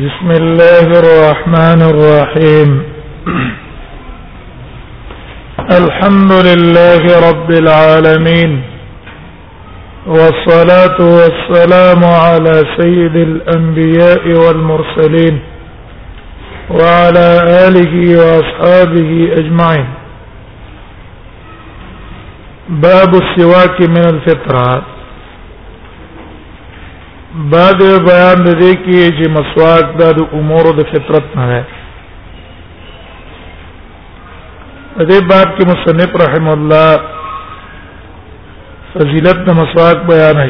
[0.00, 2.70] بسم الله الرحمن الرحيم
[5.80, 8.62] الحمد لله رب العالمين
[10.06, 15.40] والصلاة والسلام على سيد الأنبياء والمرسلين
[16.70, 17.26] وعلى
[17.68, 19.88] آله وأصحابه أجمعين
[22.68, 24.89] باب السواك من الفطرات
[27.34, 30.02] بعد بیان دې کې چې مسواک د
[30.38, 31.62] امور د فطرت نه ده
[35.10, 36.90] دې باب کې مصنف رحم الله
[38.94, 40.48] فضیلت د مسواک بیان ہے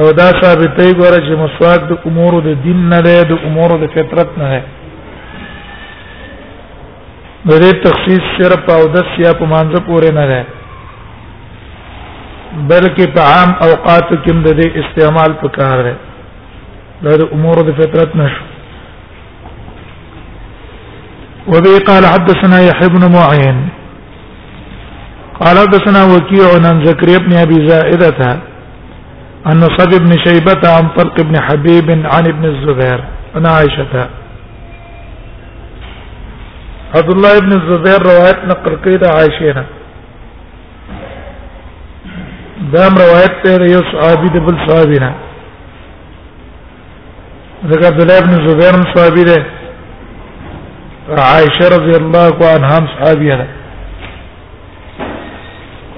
[0.00, 3.70] او دا ثابت دی ګوره چې مسواک د امور د دین نه ده د امور
[3.82, 4.46] د فطرت نه
[7.44, 10.42] ده دې تخصیص صرف او د سیا په مانزه پورې نه ده
[12.52, 15.94] بلکې په عام اوقاتو کې د دې استعمال پکار دی
[17.20, 18.44] د امور د فطرت نشو
[21.52, 23.68] وبه قال حدثنا يحيى بن معين
[25.40, 28.38] قال حدثنا وكيع عن زكريا بن ابي زائدة
[29.46, 33.00] عن صد بن شيبة عن طلق بن حبيب عن ابن الزبير
[33.36, 34.08] عن عائشة
[36.94, 39.64] عبد الله بن الزبير روايت نقل قيد عائشة
[42.60, 45.12] دا روایت ته یو صحابي د بل صحابي نه
[47.70, 49.36] ذکر عبد الله ابن زبير صحابي ده
[51.22, 53.46] عائشه رضی الله عنها صحابي ده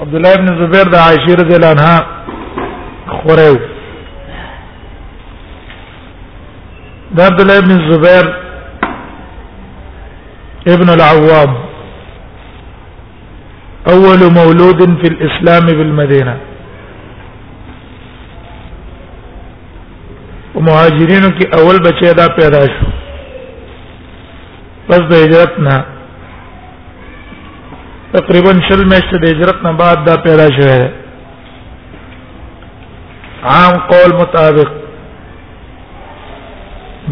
[0.02, 2.06] عبد الله ابن زبير د عائشه رضی الله عنها
[3.06, 3.58] خوره
[7.16, 8.32] دا عبد الله ابن زبير
[10.76, 11.54] ابن العوام
[13.96, 16.38] اول مولود في الاسلام بالمدينه
[20.56, 22.86] او مهاجرینو کې اول بچی دا پیدا شو
[24.88, 25.76] پس د هجرت نه
[28.14, 30.88] تقریبا شل میاشتې د هجرت نه بعد دا پیدا شوی دی
[33.54, 34.68] عام قول مطابق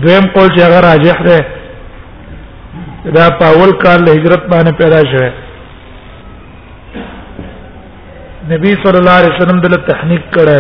[0.03, 1.39] دویم قول چې هغه راجح دی
[3.19, 5.31] دا پاول کال له هجرت باندې پیدا شوه
[8.55, 10.55] نبی صلی الله علیه وسلم دله تحنیک کړه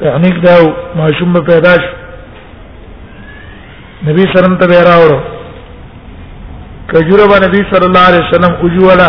[0.00, 0.54] تخنیک دا
[0.96, 1.92] ماشوم به پیدا شو
[4.08, 5.18] نبی سلام ته راوړو
[6.92, 9.08] کجوره باندې نبی صلی الله علیه وسلم اوجولا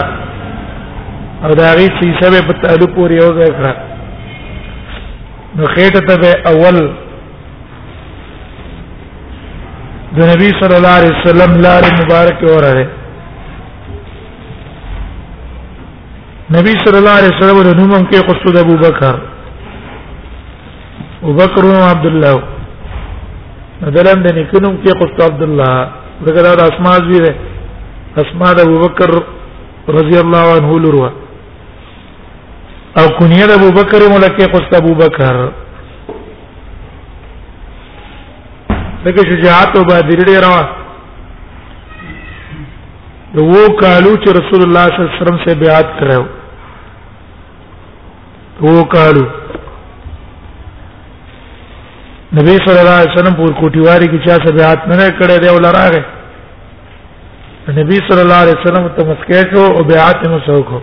[1.45, 3.71] او دا غي سیسه به په تعلق پورې یو ځای کړه
[5.55, 6.77] نو خېټه ته اول
[10.17, 12.89] د نبی صلی الله علیه وسلم لار مبارک اوره
[16.51, 19.28] نبی صلی الله علیه وسلم د نومم کې قصد ابو بکر
[21.29, 22.35] ابو بکر او عبد الله
[23.81, 25.73] مدلم د نکنوم کې قلت عبد الله
[26.27, 27.33] دغه د اسماء زوی ده
[28.23, 29.11] اسماء د ابو بکر
[29.97, 31.09] رضی الله عنه لروا
[32.99, 35.37] او کنیه د ابو بکر ملکه قلت ابو بکر
[39.05, 40.61] دغه شجاعت او بادری روا
[43.35, 46.23] د وو کالو چې رسول الله صلی الله علیه وسلم سے بیعت کړو
[48.61, 49.25] وو کالو
[52.37, 56.01] نبی صلی الله علیه وسلم پور کوټیواری کې چا سبعات نه کړې دی ول راغې
[57.77, 60.79] نبی صلی الله علیه وسلم تمسکه کو او بیعت نو سوکو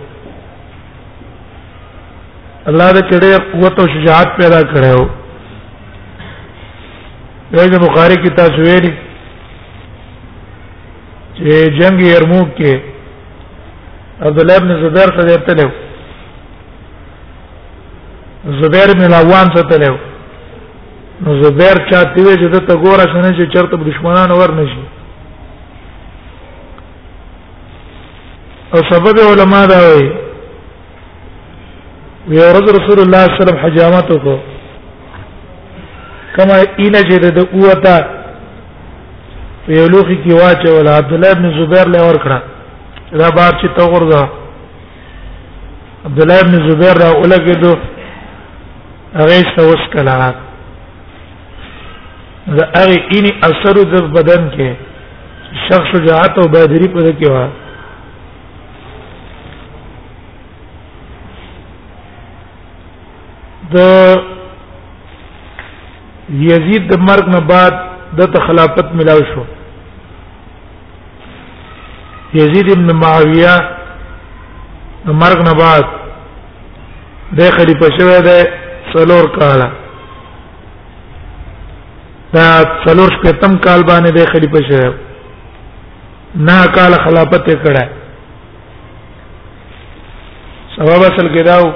[2.69, 5.03] الله دې کړه قوت او شجاعت پیدا کړو
[7.53, 8.93] دغه بخاری کې تاسو ویلي
[11.37, 11.43] چې
[11.79, 12.73] جنگ یرموک کې
[14.21, 15.69] عبد الله ابن زبیر ته ورتلو
[18.61, 19.97] زبیر بن العوام ته تلو
[21.21, 24.83] نو زبیر چاته وی چې ته ګوره شنه چې چرته دشمنان ور نشي
[28.73, 30.05] او سبب علما دا وی
[32.27, 34.37] وی رسول الله صلی الله علیه وسلم حجامت کو
[36.35, 37.97] کما اینه چې د قوتا
[39.67, 42.41] ویلوخي کی واچ ول عبد الله ابن زبیر له ور کړه
[43.19, 44.27] دا بار چې تو ورځه
[46.07, 47.77] عبد الله ابن زبیر را اولګه دو
[49.15, 50.35] هغه څه وس کلاک
[52.55, 57.45] دا هغه اني اثر د بدن کې شخص شجاعت او بہادری په کې وا
[63.73, 63.75] د
[66.43, 67.73] یزید د مرګ نه بعد
[68.19, 69.43] د خلافت ملاو شو
[72.37, 73.55] یزید ابن معاویه
[75.07, 75.87] د مرګ نه بعد
[77.41, 78.31] د خلیفہ شوه د
[78.93, 79.69] څلور کاله
[82.83, 84.93] څلور شپې تم کال باندې د خلیفہ شه
[86.47, 87.83] نه کال خلافت کړه
[90.75, 91.71] سبب اصل کې داو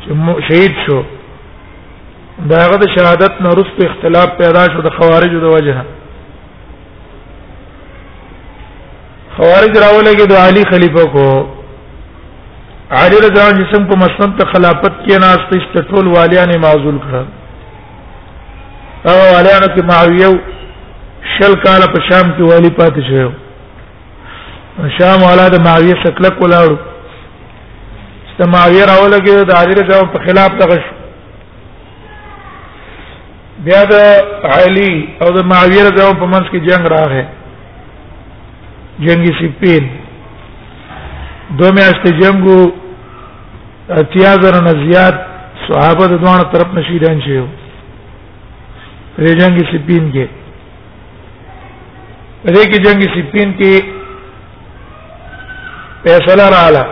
[0.04, 1.02] چې شهید شو
[2.52, 5.84] داغه شهادت نه رسو اختلاف پیدا شو د خوارجو د وجهه
[9.36, 11.22] خوارج راولګي د علي خلیفہ کو
[12.98, 16.98] علي رضی الله عنه جسم کو مسند ته خلافت کې ناس ته ټول والیان معزول
[17.06, 17.26] کړل
[19.10, 20.30] او والیان کې معاویه
[21.36, 23.30] شل کال په شام کې والی پاتې شو
[25.02, 26.76] شام والا د معاویه شکل کولاړو
[28.40, 30.84] ته معاویه راولګي د علي رضی الله په خلاف تغش
[33.68, 33.96] بیا د
[34.56, 34.92] علي
[35.22, 37.24] او د معاویه رضی الله په منځ کې جنگ راغی
[39.02, 39.86] جنگ سپین
[41.58, 42.58] دو میاشتې جنگو
[44.00, 45.14] اتیا زره نه زیات
[45.68, 47.46] صحابه د دوه طرف نشیدان شیو
[49.16, 50.26] پرې جنگ سپین کې
[52.44, 53.74] پرې کې جنگ سپین کې
[56.06, 56.84] فیصله رااله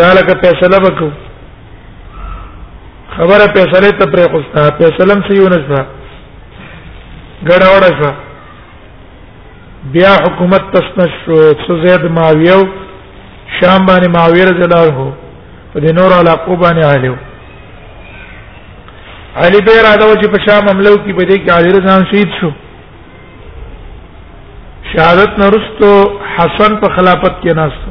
[0.00, 1.10] ذالک فیصله وکړو
[3.18, 5.80] خبره فیصله ته پرې خوستا فیصله سم یو نشو
[7.44, 8.10] غړاوړه شو
[9.84, 11.36] بیا حکومت تسنشو
[11.68, 12.60] سزید ماویو
[13.60, 15.12] شام باندې ماویه رضی الله عنه
[15.72, 17.16] په دې نور علاقو باندې اړیو
[19.44, 22.10] علي به را دو چې په شام حمله وکړي په دې کې علي رضی الله
[22.12, 22.50] شهید شو
[24.96, 25.92] شهادت نرستو
[26.36, 27.90] حسن په خلافت کې ناستو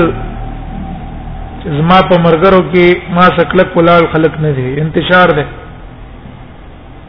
[1.65, 5.45] زما په مرګرو کې ما شکلک کولال خلق نه دي انتشار ده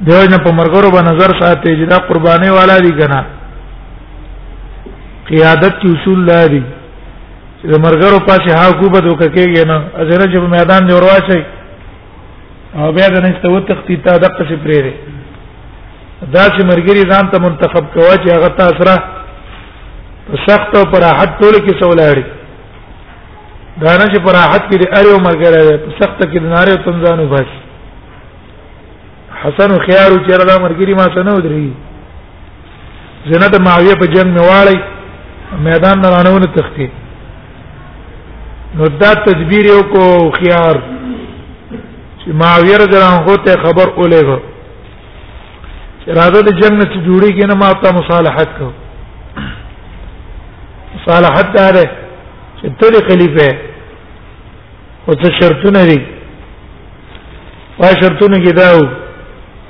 [0.07, 3.21] دیوژن په مرګرو باندې نظر ساتي چې دا قرباني والا دي کنه
[5.29, 11.41] قیادت کی اصول لري چې مرګرو پاسه حکومت وکړي نه ازره چې میدان دی ورواچي
[12.75, 17.31] او بیا د نشته وت تختی تا دغه څه پرې ده دا چې مرګري ځان
[17.31, 19.01] ته منتخب کوي چې هغه تاسو
[20.45, 22.23] سخت او پراحت ټول کې سولاړي
[23.83, 26.83] دا نه چې پراحت کې د اړیو مرګره ده په سخت کې د ناره او
[26.85, 27.51] تنزانو بس
[29.41, 31.73] حسن خيار چې را مرګري ما سره ودري
[33.31, 34.79] زنه د معاویه په جنگ میواړی
[35.67, 36.87] میدان نه رانونه تختی
[38.79, 40.03] نو دا تدبیر یو کو
[40.39, 40.81] خيار
[42.19, 44.37] چې معاویه رضوان هو ته خبر اولېغه
[46.19, 48.71] راځه د جنگ نه جوړی کینه ما ته مصالحت کوو
[51.05, 51.75] صالحت دار
[52.59, 53.49] چې ته خلیفہ
[55.07, 55.99] او څه شرطونه دي
[57.79, 58.81] وا شرطونه کې داو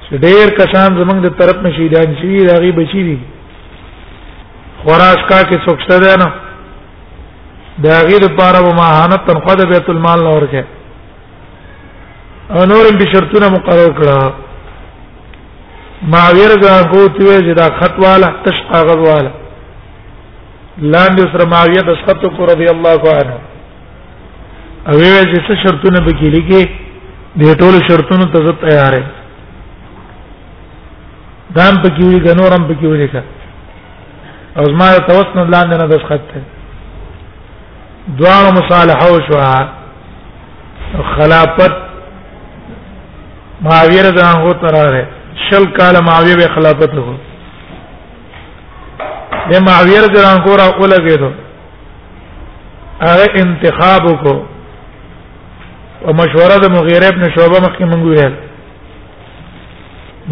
[0.09, 3.17] چې ډېر کسان زمنګ د طرف نه شهیدان شي راغي بچی دي
[4.83, 6.29] خراس کا کې څوکسته ده نه
[7.85, 10.63] دا غیر لپاره به ماهانه تنخوا د بیت المال نه ورکه
[12.53, 14.17] او نورم به شرطونه مقرر کړه
[16.15, 19.31] ماویر ځان کو ته چې دا خط والا تش کاغذ والا
[20.81, 23.35] لاندې سره ماویه د سخت کو رضی الله عنه
[24.89, 26.63] او وی چې څه شرطونه به کې لګي
[27.35, 29.03] د ټولو شرطونو ته زه تیارې
[31.57, 33.21] دام په کې وی غنورم په کې وی کا
[34.57, 36.41] او زما توسن لاندې نه د سخت ته
[38.19, 39.53] دوه مصالحه او شوا
[41.15, 41.73] خلافت
[43.63, 45.07] معاویه رضی الله عنه تراره
[45.49, 47.28] شل کال معاویه به خلافت وکړ
[49.51, 51.29] د معاویه رضی الله عنه را ولګیدو
[53.07, 54.37] هغه انتخاب وکړو
[56.05, 58.35] او مشوره د مغیره ابن شعبه مخکې مونږ ویل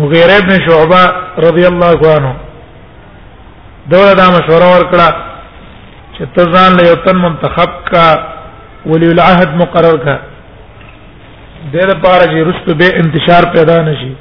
[0.02, 1.02] مغیره ابن شعبه
[1.46, 2.34] رضی الله عنه
[3.94, 5.08] دغه دا مشوره ورکړه
[6.16, 8.08] چې ته ځان له یو تن منتخب کا
[8.86, 10.20] ولی العهد مقرر کا
[11.74, 14.14] دغه لپاره چې رښتو به انتشار پیدا نشي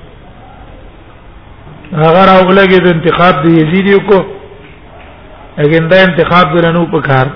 [1.92, 4.35] هغه راولګي د انتخاب د یزیدیو کو
[5.58, 7.26] لیکن دا انتخاب ګرنو په کار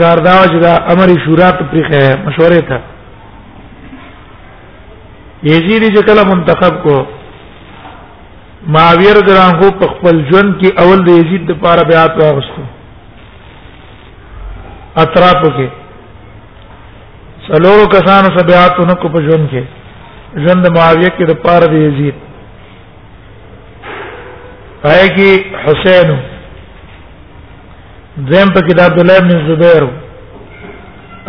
[0.00, 2.78] کار دا چې دا امر شورا ته پرې مشورې ته
[5.50, 6.96] یزید چې کله منتخب کو
[8.74, 12.62] معاویر ګران کو په خپل ژوند کې اول د یزید د پاره بیا راغستو
[15.04, 15.68] اطراف کې
[17.46, 19.64] څلورو کسانو سبياتونو کو په ژوند کې
[20.46, 22.14] ژوند معاویه کې د پاره د یزید
[24.84, 25.30] پای کې
[25.64, 26.18] حسینو
[28.16, 29.82] دویم پکې د عبد الله بن زبیر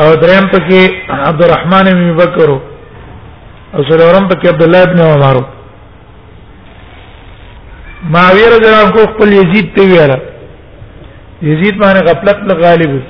[0.01, 0.81] او دریم پکې
[1.29, 5.37] عبدالرحمن بن بکر او څلورم پکې عبد الله بن عمر
[8.13, 10.11] معاویه رضی الله عنه خپل یزید ته ویل
[11.51, 13.01] یزید باندې غفلت له غالب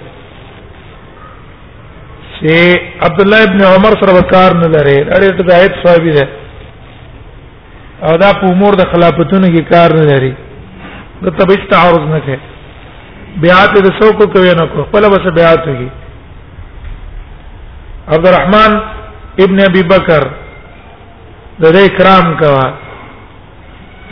[2.40, 2.58] سي
[3.08, 6.26] عبد الله بن عمر سره وکار نه لري اړ ته دایت صاحب ده
[8.04, 10.34] او دا په امور د خلافتونو کې کار نه لري
[11.24, 12.40] د تبعیض تعارض نه کوي
[13.44, 15.88] بیعت د سو کو کوي نه کو خپل بس بیعت وي
[18.16, 18.74] عبدالرحمن
[19.46, 20.24] ابن ابي بکر
[21.62, 22.64] د دې کرام کوا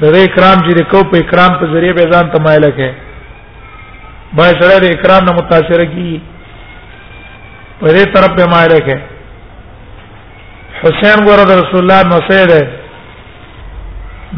[0.01, 2.89] د دې کرام چې کو په کرام په ذریعہ به ځان تمایل کې
[4.42, 6.13] به سره د کرام نه متاثر کی
[7.80, 9.00] په دې طرف به مایل کې
[10.84, 12.62] حسین ګور د رسول الله نو سره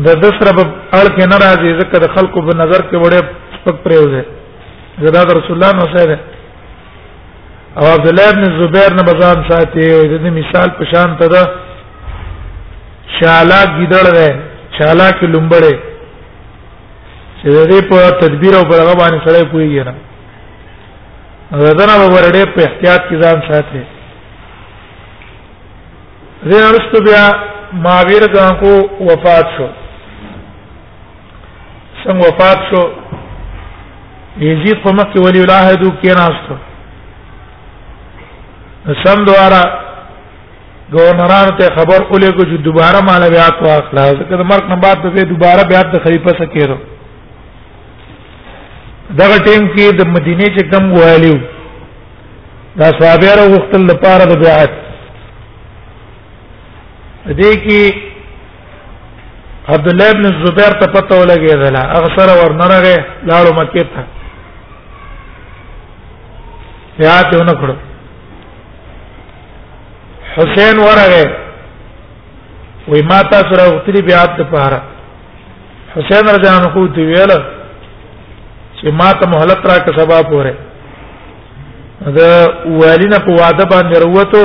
[0.05, 3.25] د دسر په اړه کې ناراضي ذکر خلکو په نظر کې وړه
[3.67, 4.25] پک پریوځه
[5.01, 6.19] زدا رسول الله نو سره
[7.79, 11.41] او عبد الله ابن زبیر نه بزان ساتي او د مثال په شان ته ده
[13.19, 14.29] شالا ګیدړ ده
[14.77, 15.75] شالا کې لومبړې
[17.41, 19.93] چې دې په تدبیر او برغه باندې سره پويږي نه
[21.65, 23.81] زدنه به ورډه په احتیاط کې ځان ساتي
[26.47, 27.23] زه ارستو بیا
[27.83, 28.71] ماویر ځان کو
[29.09, 29.67] وفات شو
[32.03, 32.81] څنګه وفات شو
[34.39, 36.47] یزید په مکه ولی الله دو کې ناست
[39.03, 39.61] سم دوارا
[40.91, 45.13] گورنران ته خبر اولې کو چې دوباره مال بیا تو اخلاص کړه مرګ نه بعد
[45.13, 46.77] به دوباره بیا د خلیفہ سکیرو
[49.21, 51.37] دغه ټیم کې د مدینه چې کم والیو
[52.79, 54.71] دا صحابه را وختل لپاره د بیعت
[57.39, 57.97] دې کې
[59.75, 64.03] عبد الله ابن زبیر ته پته ولګېدله هغه سره ورنرغه لاړو مکه ته
[67.03, 67.73] یاد ته نه کړو
[70.35, 71.23] حسین ورغه
[72.91, 74.79] وای ما تاسو راغتلی بیا ته پاره
[75.95, 77.31] حسین رضی الله عنه دی ویل
[78.75, 80.53] چې ما ته مهلت را که سبا پوره
[82.17, 82.29] دا
[82.79, 84.39] والینا په واده باندې وروته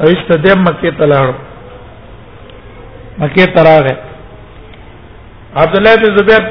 [0.00, 1.34] او استدیم مکه ته لاړو
[3.18, 3.94] مکه ته راغې
[5.56, 6.44] عبد الله بن زبیر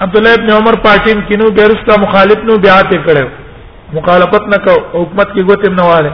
[0.00, 3.28] عبد الله بن عمر پارٹی کینو بیرستا مخالف نو بیعت کړو
[3.94, 6.12] مخالفت نه کو حکومت کې ګوتې نه واله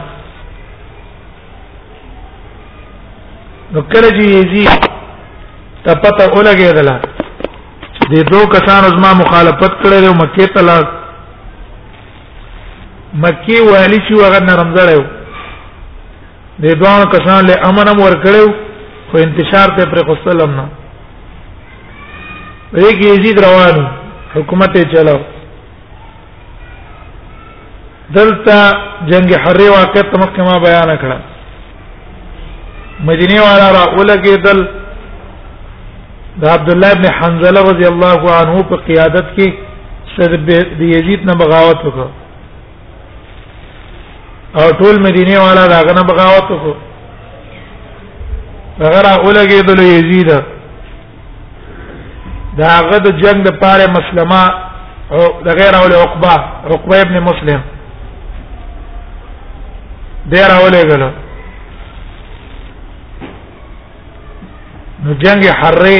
[3.75, 4.63] نو کله چې یزي
[5.85, 7.01] ته پته ولګېدله
[8.11, 10.83] دې دوه کسانو زما مخالفت کړې او مکه ته لاړ
[13.23, 15.03] مکی والی چې هغه نرم زړیو
[16.59, 18.53] دې دوه کسان له امنم ور کړو
[19.11, 20.67] خو انتشار ته پر قصلم نه
[22.73, 23.83] ویګ یزید روان
[24.37, 25.19] حکومت یې چلاو
[28.15, 28.59] دلته
[29.09, 31.17] جنگ حری واقع تمکه ما بیان کړه
[33.09, 34.59] مدینه والا را ولګیدل
[36.37, 39.53] د عبد الله ابن حنظله رضی الله عنه په قیادت کې
[40.15, 40.35] سر
[40.79, 42.09] د یزید نه بغاوت وکړ
[44.59, 46.75] او ټول مدینه والا راغه نه بغاوت وکړ
[48.83, 50.29] هغه را ولګیدل یزید
[52.57, 54.43] دا هغه د جنگ د پاره مسلمه
[55.11, 56.33] او د غیر اول عقبه
[56.71, 57.61] عقبه ابن مسلم
[60.31, 61.03] ډیر اولېګل
[65.03, 65.95] نو جنگ حره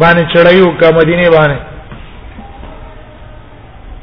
[0.00, 1.60] باندې چړایو کا مدینه باندې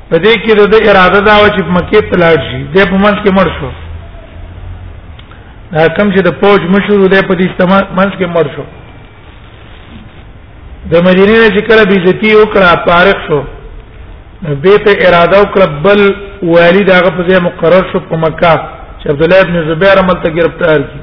[0.09, 3.17] په دې کې د اراده دا و چې مکه ته لاړ شي د په منځ
[3.24, 3.69] کې مړ شو
[5.74, 7.47] دا کوم چې د پوج مشهور دی په دې
[8.00, 8.63] منځ کې مړ شو
[10.91, 13.39] د مدینه چې کله بیزتی وکړه فارغ شو
[14.63, 16.00] به په اراده وکړه بل
[16.53, 18.55] والد هغه په ځای مقرر شو په مکه
[19.05, 21.00] چې عبد الله ابن زبیر عمل ته گرفتار کی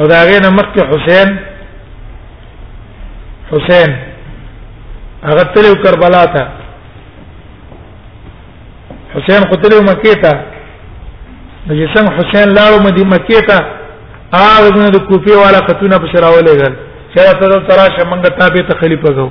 [0.00, 1.28] او دا غینه مخکې حسین
[3.52, 3.96] حسین
[5.24, 6.46] هغه تلو کربلا ته
[9.14, 10.32] حسین قتلو مکه ته
[11.66, 13.54] د جسم حسین لاړو مدینه مکه ته
[14.34, 16.76] هغه د کوفی والا قطونه په شراولې غل
[17.14, 19.30] چې تاسو تراشه منګه تابع ته خلیفہ غو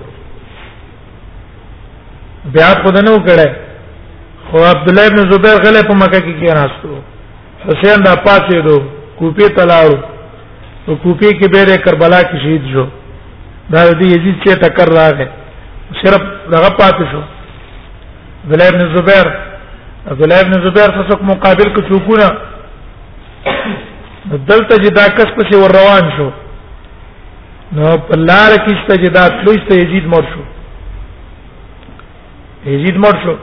[2.54, 3.50] بیا خدانو کړه
[4.50, 7.02] خو عبد الله ابن زبیر غلې په مکه کې کې راستو
[7.70, 8.78] حسین را پاتې دو
[9.20, 9.98] کوپی تلاړو
[10.88, 12.86] او کوپی کې به د کربلا کې شهید شو
[13.74, 15.26] دا دې یزید چې ټکر راغی
[16.02, 16.22] صرف
[16.54, 17.22] دغه پاتې شو
[18.42, 19.30] عبد الله ابن زبیر
[20.12, 22.30] عبد الله ابن زبیر څه مقابل کې چوکونه
[24.52, 26.30] دلته جدا کس پسې ور روان شو
[27.72, 30.44] نو په لار کې چې جدا تلوسته یزید مر شو
[32.72, 33.36] یزید مر شو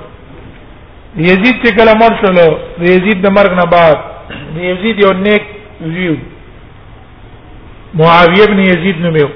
[1.16, 2.48] یزید چې کله مر شو نو
[2.94, 4.08] یزید د مرګ نه بعد
[4.54, 5.42] د یزید یو نیک
[5.94, 6.14] ویو
[7.98, 9.30] معاویه ابن یزید نو میو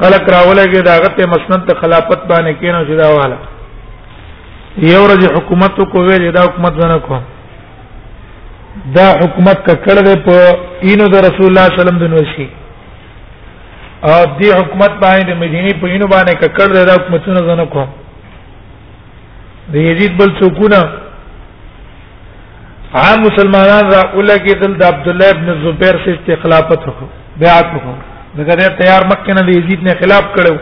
[0.00, 3.36] خلق راولګه دا غته مسند ته خلافت باندې کینو چې دا واله
[4.90, 7.22] یو ورځ حکومت کو ویل دا حکومت ونه کوم
[8.96, 10.36] دا حکومت ککړ دی په
[10.88, 12.48] اینو د رسول الله صلی الله علیه وسلم د نوشي
[14.10, 17.86] او دې حکومت باندې د مدینه په اینو باندې ککړ دی دا حکومتونه زنه کوم
[19.72, 20.80] د یزید بل څوکونه
[22.94, 27.06] عام مسلمانان را اوله کې دل د عبد الله ابن زبیر سے استخلافت وکړو
[27.38, 27.94] بیعت وکړو
[28.44, 30.54] دغه تیار مکه نه د یزید نه خلاف کړو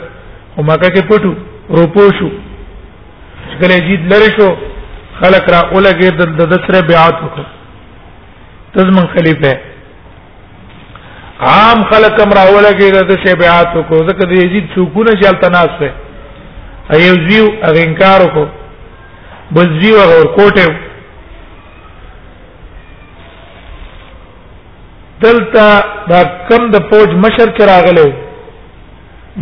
[0.56, 1.34] او مکه کې پټو
[1.78, 2.28] روپو شو
[3.60, 4.46] کله یزید لری شو
[5.20, 7.44] خلک را اوله کې د دسره بیعت وکړو
[8.78, 9.52] تزمن خلیفہ
[11.50, 15.48] عام خلک هم را اوله کې د شه بیعت وکړو ځکه د یزید سکونه چلته
[15.58, 15.88] ناس وي
[16.96, 18.48] ایو زیو اغه انکار وکړو
[19.54, 20.66] بل زیو اور کوټه
[25.26, 25.64] دلته
[26.10, 28.06] دا کم د فوج مشر کې راغلو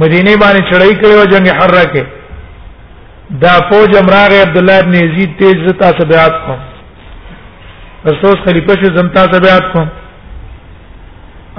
[0.02, 2.04] مدینه باندې چړای کړو جنگ حره کې
[3.44, 6.60] دا فوج امراغ عبد الله ابن یزید تیز زتا سبعات کوم
[8.10, 9.88] رسول خلیفہ شو زمتا سبعات کوم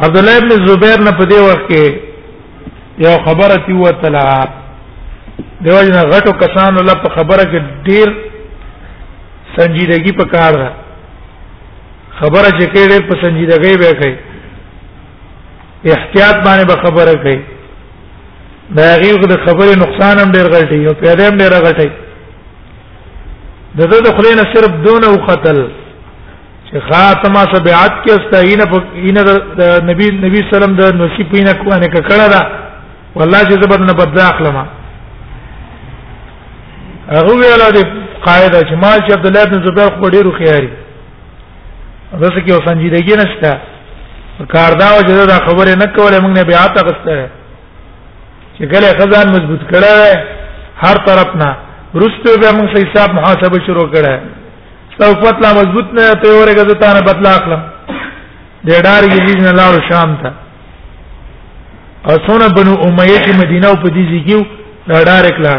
[0.05, 4.25] عبد الله ابن زبیر نه په دې وخت کې یو خبره تی و تلا
[5.61, 7.61] دیوژن غټو کسانو لپ خبره کې
[7.91, 10.69] ډیر سنجیدګي په کار ده
[12.19, 14.15] خبره چې کېږي په سنجیدګۍ به کوي
[15.95, 17.37] احتیاط باندې به خبره کوي
[18.77, 21.89] دا هغه د خبرې نقصان هم ډیر غټي او پیدا هم ډیر غټي
[23.77, 25.57] دغه د خلینو صرف دون او قتل
[26.67, 29.23] چې خاتمه سبعات کې استعینه په اینه
[29.59, 32.43] د نبی نبی سلام د نصیب پینه کوانه کړه دا
[33.15, 34.63] والله چې زبر نه بدل اخلمه
[37.09, 37.79] هغه ویل د
[38.25, 40.69] قاعده چې مال چې عبد الله بن زبیر خو ډیرو خیاري
[42.21, 43.51] داسې کې وسنجیدګي نشته
[44.53, 47.29] کاردا او جده دا خبره نه کوله موږ نه بیعت غسته
[48.57, 50.19] چې کله خزان مضبوط کړه
[50.83, 51.49] هر طرف نه
[52.01, 54.19] رسته به موږ حساب محاسبه شروع کړه
[55.01, 57.61] څوفت لا مضبوط نه ته ورګه ځتا نه بدلا اخلم
[58.65, 60.31] د ډار کې نه لاړ شام ته
[62.09, 64.41] او څونه بنو امیه چې مدینه او په دې ځکیو
[65.05, 65.55] ډار کړه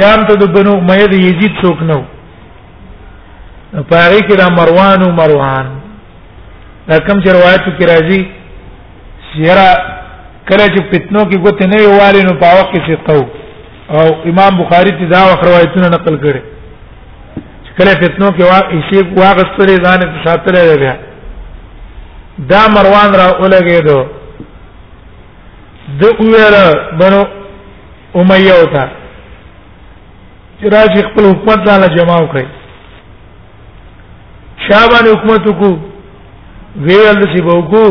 [0.00, 2.02] شام ته د بنو امیه د یزید څوک نه
[3.70, 5.66] پاره کې دا مروان او مروان
[6.88, 8.22] دا کوم چې روایت کې راځي
[9.30, 9.66] سیرا
[10.48, 15.06] کله چې فتنو کې ګوت نه یواله نو پاوه کې څه او امام بخاری ته
[15.14, 16.42] دا روایتونه نقل کړي
[17.78, 20.94] کله فتنو کې وا ایشي واغستلې ځان ته ساتلې بیا
[22.52, 24.00] دا مروان را اولګېدو
[26.00, 26.56] د ویل
[26.98, 27.24] بنو
[28.14, 28.88] امیه وتا
[30.60, 32.59] چې راځي خپل حکومت لاله جماو کړي
[34.70, 35.68] شابان حکومت کو
[36.88, 37.84] ویل چې بوکو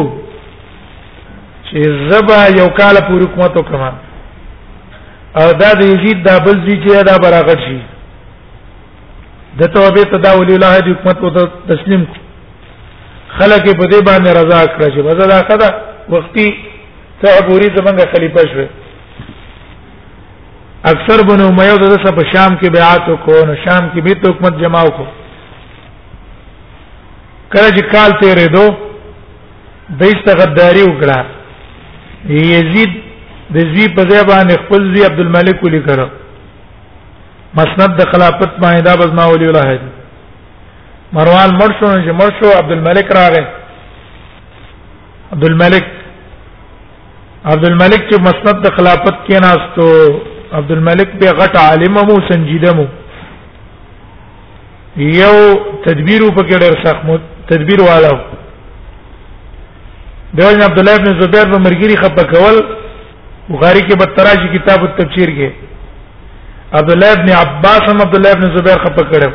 [1.70, 3.90] چې زبا یو کال پورې حکومت وکما
[5.42, 7.80] او دا د یزید د بل ځی چې دا براغت شي
[9.60, 12.08] د توبې تداول الله د حکومت او د تسلیم
[13.38, 15.70] خلک په دې باندې رضا کړ چې بزدا کړه
[16.16, 16.48] وختي
[17.22, 18.68] تعبوري زمونږ خلیفہ شو
[20.94, 24.92] اکثر بنو امیہ د سب شام کې بیعت کو نو شام کې به حکومت جماو
[25.00, 25.06] کو
[27.54, 28.66] کله چې کال تیرې دو
[30.02, 31.18] دیسته غداری وکړه
[32.48, 32.92] یزید
[33.54, 36.00] د زوی په ځای باندې خپل زوی عبد الملک ولي کړ
[37.60, 39.92] مسند د خلافت باندې دا بزما ولي الله دی
[41.18, 43.46] مروان مرشو چې مرشو عبد الملک راغی
[45.34, 45.88] عبد الملک
[47.46, 49.88] عبد الملک چې مسند د خلافت کې ناستو
[50.62, 52.86] عبد الملک به غټ عالم مو سنجیده مو
[54.98, 55.34] یو
[55.84, 57.04] تدبیر په کې ډېر سخت
[57.52, 58.16] تدبیر والو
[60.38, 62.56] دیوژن عبد الله ابن زبیر په مرګری خپه کول
[63.54, 65.50] بخاری کې بدتراشی کتاب التفسیر کې
[66.80, 69.32] عبد الله ابن عباس هم عبد الله ابن زبیر خپه کړو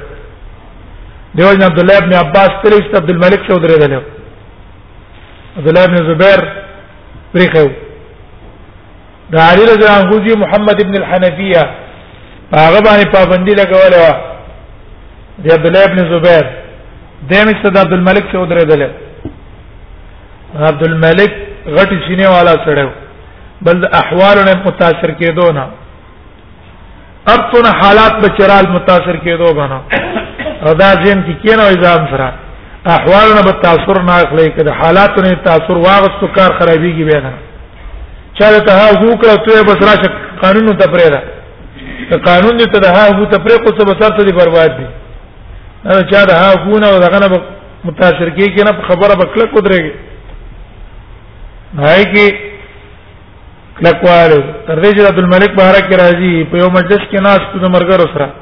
[1.35, 4.01] دیوژن عبد الله ابن عباس تلست عبد الملک شو درې دلو
[5.59, 6.47] عبد الله ابن زبیر
[7.33, 7.69] پریخو
[9.33, 11.63] دا علی رضی الله عنه محمد ابن الحنفیه
[12.67, 16.47] هغه باندې پابندی لګولې و دی عبد الله ابن زبیر
[17.31, 18.83] دیم صد عبد الملک څو درې دل
[20.71, 21.33] عبد الملک
[21.77, 22.91] غټی سینې والا سړیو
[23.67, 25.69] بل احوال نه متاثر کېدو نه
[27.35, 29.79] اب تو نه حالات به چرال متاثر کېدو غنا
[30.71, 32.35] ادا جن کی کینو ایزام سره
[32.97, 37.33] احوال نه به تاثر نه اخلي کده حالات نه تاثر واغستو کار خرابيږي به نه
[38.41, 41.23] چاله ته هو کړه ته بس راشه قانون ته پرې ده
[42.29, 44.87] قانون دې ته هو ته پرې کو څه بسر ته دی برباد دي
[45.85, 47.29] دا چا د ها کو نه دغه نه
[47.85, 49.93] متاثر کی کنه خبره بکله قدرېږي
[51.81, 52.27] هاي کې
[53.81, 57.71] کلکوالو تر دې چې عبد الملک بهاره کې راځي په یو مجلس کې ناس ته
[57.77, 58.33] مرګر سره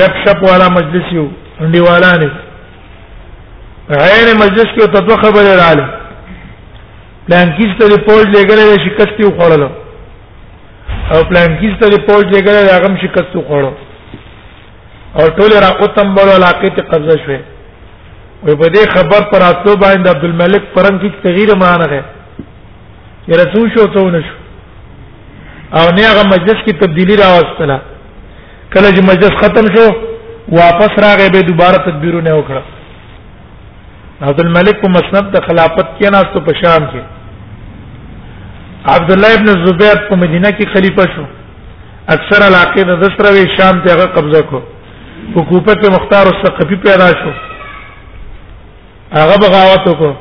[0.00, 1.26] غټ شپ والا مجلس یو
[1.60, 2.30] انډي والا نه
[3.90, 5.86] غیر مجلس کې ته دوه خبرې رااله
[7.26, 9.68] پلان کې ستوري پوج لګلې شکست یو خورلو
[11.12, 13.72] او پلان کې ستوري پوج لګلې هغه شکست یو خورلو
[15.16, 17.40] او ټول را اوتم بل علاقې ته قبضه شوه
[18.44, 22.00] وي په دې خبر پر اتو باندې عبد الملک پرم کې تغییر مانه ہے
[23.30, 24.36] یره څو شو څو نشو
[25.78, 27.78] او نه هغه مجلس کې تبدیلی راوستله
[28.74, 29.86] کله چې مجلس ختم شو
[30.48, 32.62] واپس راغې به دوباره تدبیرونه وکړه
[34.28, 37.02] عبد الملک په مسند د خلافت کې ناستو په شام کې
[38.94, 41.24] عبد الله ابن زبیر په مدینه کې خلیفہ شو
[42.16, 44.77] اکثر علاقې د دسروي شام ته هغه قبضه کړ
[45.36, 47.32] حکومت مختار الثقفي پیدا شو
[49.18, 50.12] هغه بغاوت وکړ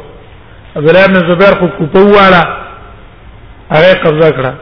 [0.76, 2.44] عبد الله بن زبیر خو کوپو واړه
[3.72, 4.54] هغه قبضه کړه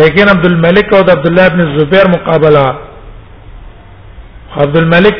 [0.00, 2.76] لیکن عبد الملک او عبد الله بن زبیر مقابله
[4.56, 5.16] عبد الملک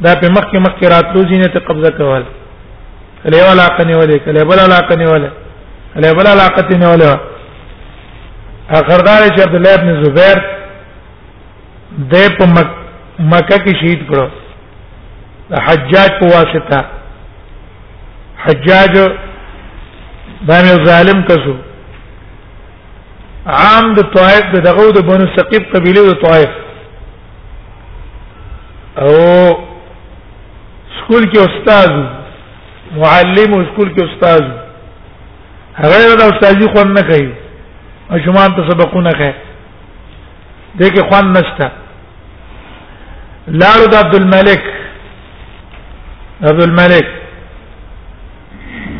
[0.00, 2.24] دا په مخ کې مخ کې راتلو ځینې ته قبضه کول
[3.22, 5.30] کله یو علاقه نیولې کله بل علاقه نیولې
[5.94, 7.10] کله بل علاقه نیولې
[8.80, 10.38] اخردار چې عبد الله بن زبیر
[12.12, 12.79] د په مکه
[13.28, 14.28] مکه کې شهید کړو
[15.50, 16.78] د حجاج په واسطه
[18.44, 21.54] حجاج باندې ظالم کسو
[23.56, 26.56] عام د طائف د دغو د بنو ثقيب قبيله د طائف
[29.04, 29.12] او
[31.00, 34.50] سکول کې استاد معلم سکول کې استاد
[35.82, 37.28] هغه د استادي خو نه کوي
[38.10, 39.32] او جمعان ته سبقونه کوي
[40.80, 41.70] دغه خوان نشته
[43.46, 44.62] لاړو د عبد الملک
[46.42, 47.06] عبد الملک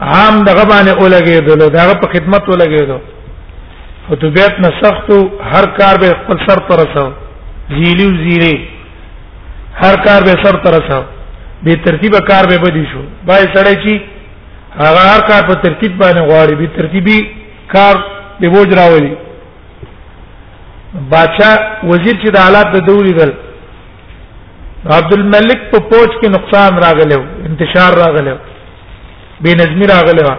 [0.00, 2.98] عام دغه باندې اولګېدل دغه په خدمت اولګېدل
[4.08, 7.08] خطوبیت نه سختو هر کار به خپل سر پر رسو
[7.70, 8.68] زیلیو زیلی
[9.82, 11.02] هر کار به سر پر رسو
[11.62, 14.00] به ترتیب کار به بدی شو بای سړی چی
[14.78, 17.20] هغه هر کار په ترتیب باندې غواړي به ترتیبي
[17.72, 17.96] کار
[18.40, 19.14] به بوج راولي
[21.08, 21.54] بادشاہ
[21.88, 23.32] وزیر چې د حالات د دوی دل
[24.96, 27.14] عبد الملک په پوج کې نقصان راغلی
[27.50, 28.34] انتشار راغلی
[29.46, 30.36] بے نظمی راغلی وا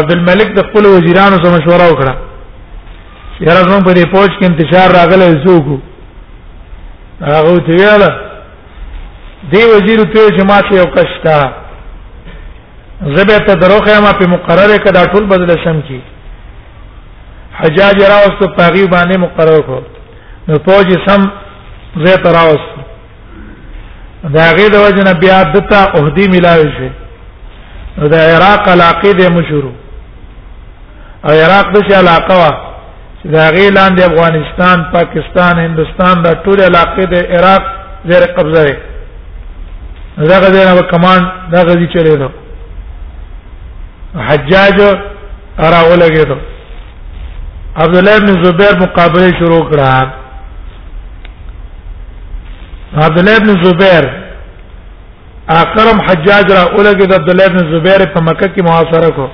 [0.00, 2.14] عبد الملک د خپل وزیرانو سره مشوره وکړه
[3.40, 5.78] یاره زموږ په دې پوج کې انتشار راغلی زوګو
[7.28, 8.10] هغه ته ویاله
[9.52, 11.52] دی وزیر ته چې ماته یو کښتا
[13.02, 16.00] زبې ته دروخه ما په مقرره کړه ټول بدل سم کی
[17.62, 19.80] حجاج راوست پاغي باندې مقرر کړ
[20.48, 21.28] نو فوج سم
[22.04, 22.72] زه تراوست
[24.36, 26.90] دا غي د وجنه بیا دته عہدی ملاوي شي
[28.14, 29.72] د عراق علاقه د مشورو
[31.26, 32.50] او عراق د شي علاقه وا
[33.22, 37.64] چې دا غي لاندې افغانستان پاکستان هندستان دا ټول علاقه د عراق
[38.10, 38.76] زیر قبضه ده
[40.30, 42.28] دا غزه نه کمان دا غزي چلے دو
[44.30, 44.80] حجاج
[45.60, 46.36] اراوله کېدو
[47.80, 49.86] عبد الله ابن زبیر مقابله شروع کړه
[53.04, 54.08] عبد الله ابن زبیر
[55.58, 59.28] اکرم حجاج را اولګه د عبد الله ابن زبیر په مکه کې محاصره کو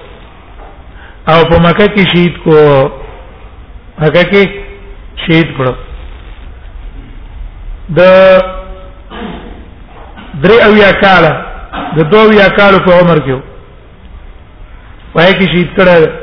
[1.33, 2.57] او په مکه کې شهید کو
[4.03, 4.51] مکه کې
[5.27, 5.73] شهید کړو
[7.99, 8.01] د
[10.45, 11.25] درې اویا کال
[11.97, 13.41] د دوه اویا کال په عمر کې
[15.17, 16.23] وای کې شهید کړه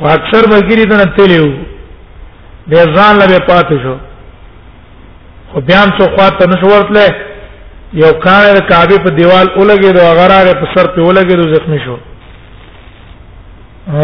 [0.00, 1.48] او اکثر بګری ته نتلیو
[2.72, 3.94] د ځان لبه پات شو
[5.52, 7.14] خو بیا هم څو خواته نشو ورتلې
[8.02, 11.80] یو کان د کعبه په دیوال اولګې دو غراره په سر په اولګې دو زخمی
[11.84, 11.96] شو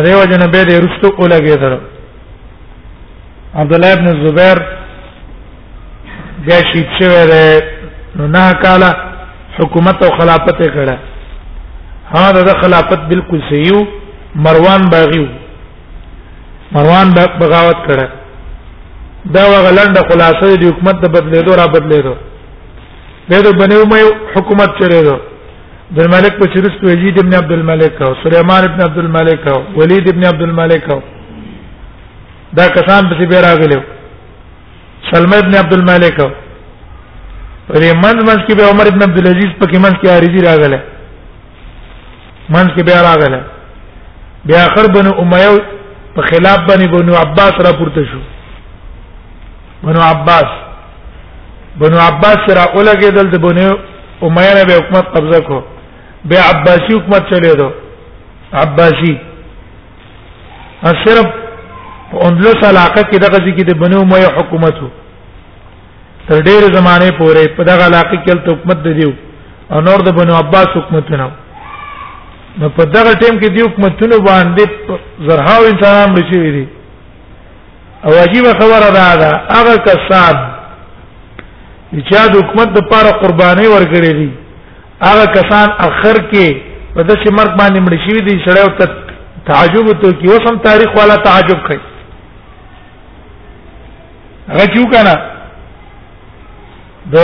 [0.06, 1.78] دیو جن به دې رښتو اولګې درو
[3.60, 4.62] عبد الله ابن زبیر
[6.44, 7.62] بیا شي چې وره
[8.16, 8.90] نو نه کاله
[9.58, 10.96] حکومت او خلافت کړه
[12.14, 13.86] ها دا خلافت بالکل صحیح
[14.44, 15.26] مروان باغیو
[16.74, 17.08] مروان
[17.40, 18.06] بغاوت کړه
[19.34, 22.14] دا وغلنده خلاصې د حکومت د بدلیدو را بدلیدو
[23.28, 25.16] به د بنو مې حکومت چریدو
[25.90, 30.08] عبد الملک په چرست وزید ابن عبد الملک او سليمان ابن عبد الملک او ولید
[30.12, 31.00] ابن عبد الملک او
[32.58, 33.80] دا کسان په سیبه راغلو
[35.10, 36.28] سلمہ ابن عبد الملک او
[37.68, 40.80] پرې منځ منځ کې به عمر ابن عبد العزيز په کې منځ کې عارضی راغله
[42.54, 43.40] منځ کې به راغله
[44.46, 45.50] بیا اخر بنو امیه
[46.16, 48.20] په خلاف باندې بنو عباس را پورته شو
[49.86, 50.50] بنو عباس
[51.80, 53.68] بنو عباس سره اولګېدل د بنو
[54.26, 55.58] امیہ به حکومت قبضه کو
[56.28, 57.68] به عباسی حکومت چلے دو
[58.64, 59.14] عباسی
[61.04, 61.26] صرف
[62.26, 64.78] اندلس علاقه کې دغه ځکه د بنو امیہ حکومت
[66.28, 69.12] تر ډېر زمانه پورې په دغه علاقه کې حکومت دیو
[69.72, 71.28] او نور د بنو عباس حکومت نه
[72.60, 76.68] نو په دغه ټیم کې دی حکومتونه باندې زرهاو انسانان مړ شوی دي
[78.04, 80.34] او عجیب خبره ده دا هغه کسان
[81.92, 84.30] چې د حکومت لپاره قرباني ورکړي دي
[85.08, 86.60] هغه کسان اخر کې
[86.94, 88.74] په داسې مرګ باندې مړ شوی دي سره او
[89.52, 91.80] تعجب ته کې وسم تاریخ والا تعجب کوي
[94.50, 95.14] هغه چیو کنه
[97.14, 97.18] د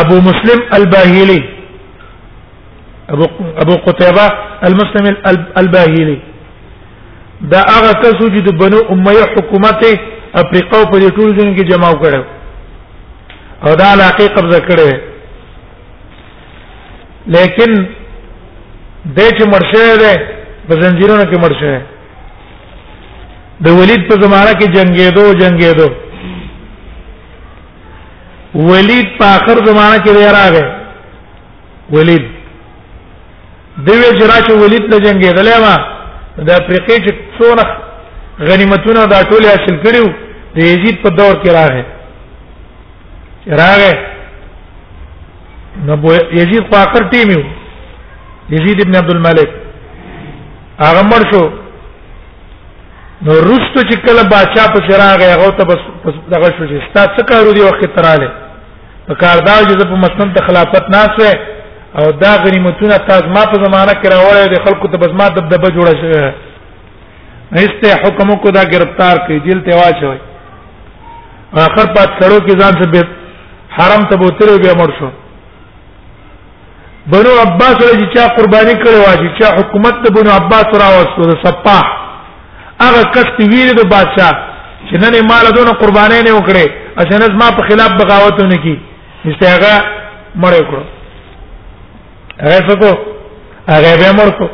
[0.00, 1.42] ابو مسلم الباهلي
[3.14, 3.24] ابو
[3.62, 4.24] ابو قتيبه
[4.68, 5.04] المسلم
[5.60, 6.18] الباهلي
[7.50, 9.80] دا هغه کس چې د بنو امیه حکومت
[10.42, 12.22] افریقا په دې ټول ځین کې جمع کړو
[13.66, 14.94] او دا علاقه قبضه کړې
[17.36, 17.70] لیکن
[19.16, 20.12] د چې مرشه ده
[20.68, 21.82] په زنجیرونو کې مرشه
[23.64, 25.88] د ولید په زمانہ کې جنگېدو جنگېدو
[28.54, 30.66] ولید په اخر زمانہ کې راغی
[31.96, 32.39] ولید
[33.86, 35.74] دوی جراچ ولید له جنگي دلېما
[36.46, 37.64] د افریقې چې څونه
[38.50, 40.06] غنیمتونه دا ټول حاصل کړیو
[40.54, 41.84] د یزید په دور کې راغې
[43.62, 43.94] راغې
[45.86, 45.94] نو
[46.40, 47.42] یزید په اخر ټیم یو
[48.56, 49.48] یزید ابن عبد الملک
[50.80, 51.42] هغه مر شو
[53.24, 57.24] نو روستو چې کله بادشاہ په شراغه هغه ته بس دغه شو چې ستا څه
[57.30, 58.28] کارو دی وخت تراله
[59.06, 61.49] په کاردار چې په مسند خلافت ناس وې
[61.98, 65.68] او دا غنیمتونه تاسو ما په زمانہ کې راوړل د خلکو ته بس ما دبدبه
[65.76, 66.34] جوړه شوه
[67.54, 70.18] نهسته حکم کو دا گرفتار کړي جیل ته واچوي
[71.62, 73.02] اخر پات سړو کې ځان ته
[73.78, 75.10] حرم ته بوتره بیا مړ شو
[77.12, 81.40] بنو عباس ولې چې قرباني کړو چې چې حکومت د بنو عباس را وستو د
[81.46, 81.84] صپاح
[82.84, 84.30] هغه کس تی ویل د بادشاہ
[84.86, 86.66] چې نن یې مال دونه قرباني نه وکړي
[87.02, 88.78] اسنه ما په خلاف بغاوتونه کی
[89.26, 89.74] استهغه
[90.42, 90.84] مړ کړو
[92.48, 92.96] هغه څه
[93.74, 94.46] هغه به مړ کو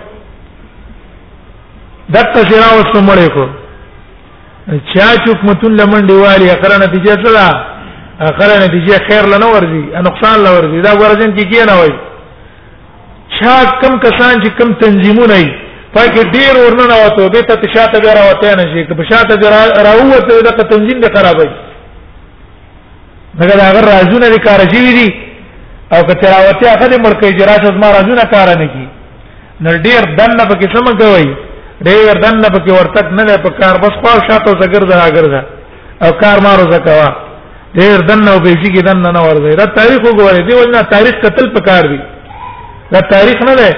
[2.17, 3.45] دته شرا وسو مړ کو
[4.93, 10.53] چا چوک متون لمن دیوالي اقرا نتیجه څه اقرا نتیجه خیر لنه ورزي نقصان لنه
[10.57, 11.93] ورزي دا ورزن کې کی نه وای
[13.39, 15.47] چا کم کسان چې کم تنظیمونه ای
[15.95, 19.37] پای کې ډیر ورننه وته به ته شاته به راوته نه شي که بشاته
[19.89, 21.49] راوته دا تنظیم به خرابای
[23.41, 25.09] مګر هغه رازونه لري کار شي وی دي
[25.95, 28.87] او که تراوتی اخر مړکې جراش از ما راځونه کار نه کی
[29.65, 31.29] نو ډیر دنه په کې سم کوي
[31.87, 35.43] ډیر دنه په کې ورتک نه په کار بس خو شاته زګر زرا ګرځا
[36.05, 37.09] او کار مارو زکوا
[37.79, 41.47] ډیر دنه په کې کې دنه نه ورځي دا تاریخ وګورئ دی ولنه تاریخ قتل
[41.55, 42.01] په کار دی
[42.93, 43.71] دا تاریخ نه ده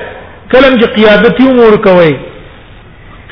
[0.52, 2.14] کلم چې قیادت یو مور کوي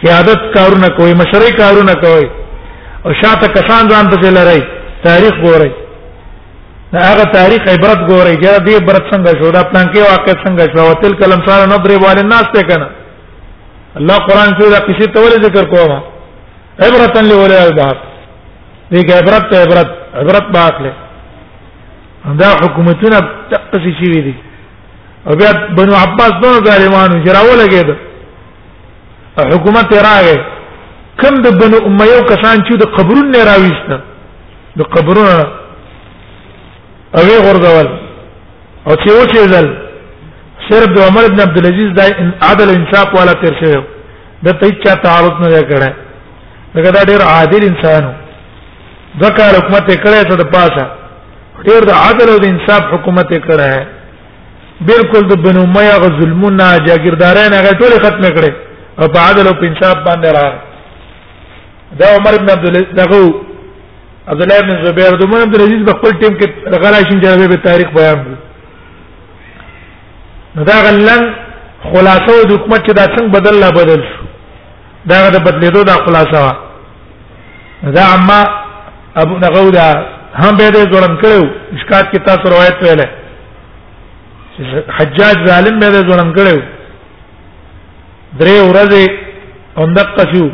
[0.02, 2.26] قیادت کارونه کوي مشرۍ کارونه کوي
[3.04, 4.62] او شاته کسان ځان ته لري
[5.06, 5.72] تاریخ ګوري
[6.94, 10.80] هغه تاریخ عبرت ګوري چې دې عبرت څنګه شو دا پلان کې واقع څنګه شو
[10.86, 12.86] او تل کلم سره نظر والے الناس ته کنه
[13.98, 15.98] الله قران کې دا کسی ته ولې ذکر کوما
[16.86, 17.96] عبرت لولا الباب
[18.92, 20.92] دې کې عبرت ته عبرت عبرت باخله
[22.38, 23.18] دا حکومتونه
[23.50, 24.34] تقصي شي وي دي
[25.26, 27.96] او بیا بنو عباس دونه ظالمانو جراو لګید
[29.54, 30.38] حکومت راغې
[31.20, 34.00] کم د بنو امیو کسان چې د قبرونو راويسته
[34.76, 35.46] د قبرونو
[37.14, 37.86] اوې غردول
[38.88, 39.66] او چې و چې دل
[40.70, 42.00] صرف د عمر ابن عبد العزيز د
[42.50, 43.80] عدل انصاف والا تیر شوی
[44.44, 45.90] د ته چا تعارض نه کړه
[46.74, 48.12] دغه دا ډیر عادل انسانو
[49.22, 50.86] ذکر حکومت کړه ته د پاسه
[51.66, 53.86] ډیر د عدل او د انصاف حکومت کړه
[54.90, 58.52] بالکل د بنو میا غ ظلمونه جاګیرداران هغه ټول ختم کړي
[59.00, 60.52] او په عدل او په انصاف باندې راغ
[61.98, 63.20] دا عمر ابن عبد العزيز دغه
[64.32, 67.46] عبد الله بن زبیر د عمر عبد العزيز په خپل ټیم کې د غلاشین جنبه
[67.52, 68.36] به تاریخ بیان کړ
[70.68, 71.22] دا غلن
[71.90, 74.24] خلاصو د حکومت کې دا څنګه بدل لا بدل شو
[75.12, 76.42] دا د بدلیدو دا خلاصه
[77.98, 78.40] دا اما
[79.22, 79.86] ابو نغودا
[80.42, 81.40] هم به دې ظلم کړو
[81.76, 83.08] اشکات کې تاسو روایت ویلې
[84.56, 84.60] چې
[84.98, 86.58] حجاج ظالم به دې ظلم کړو
[88.38, 89.10] درې ورځې
[89.80, 90.46] اوندق شو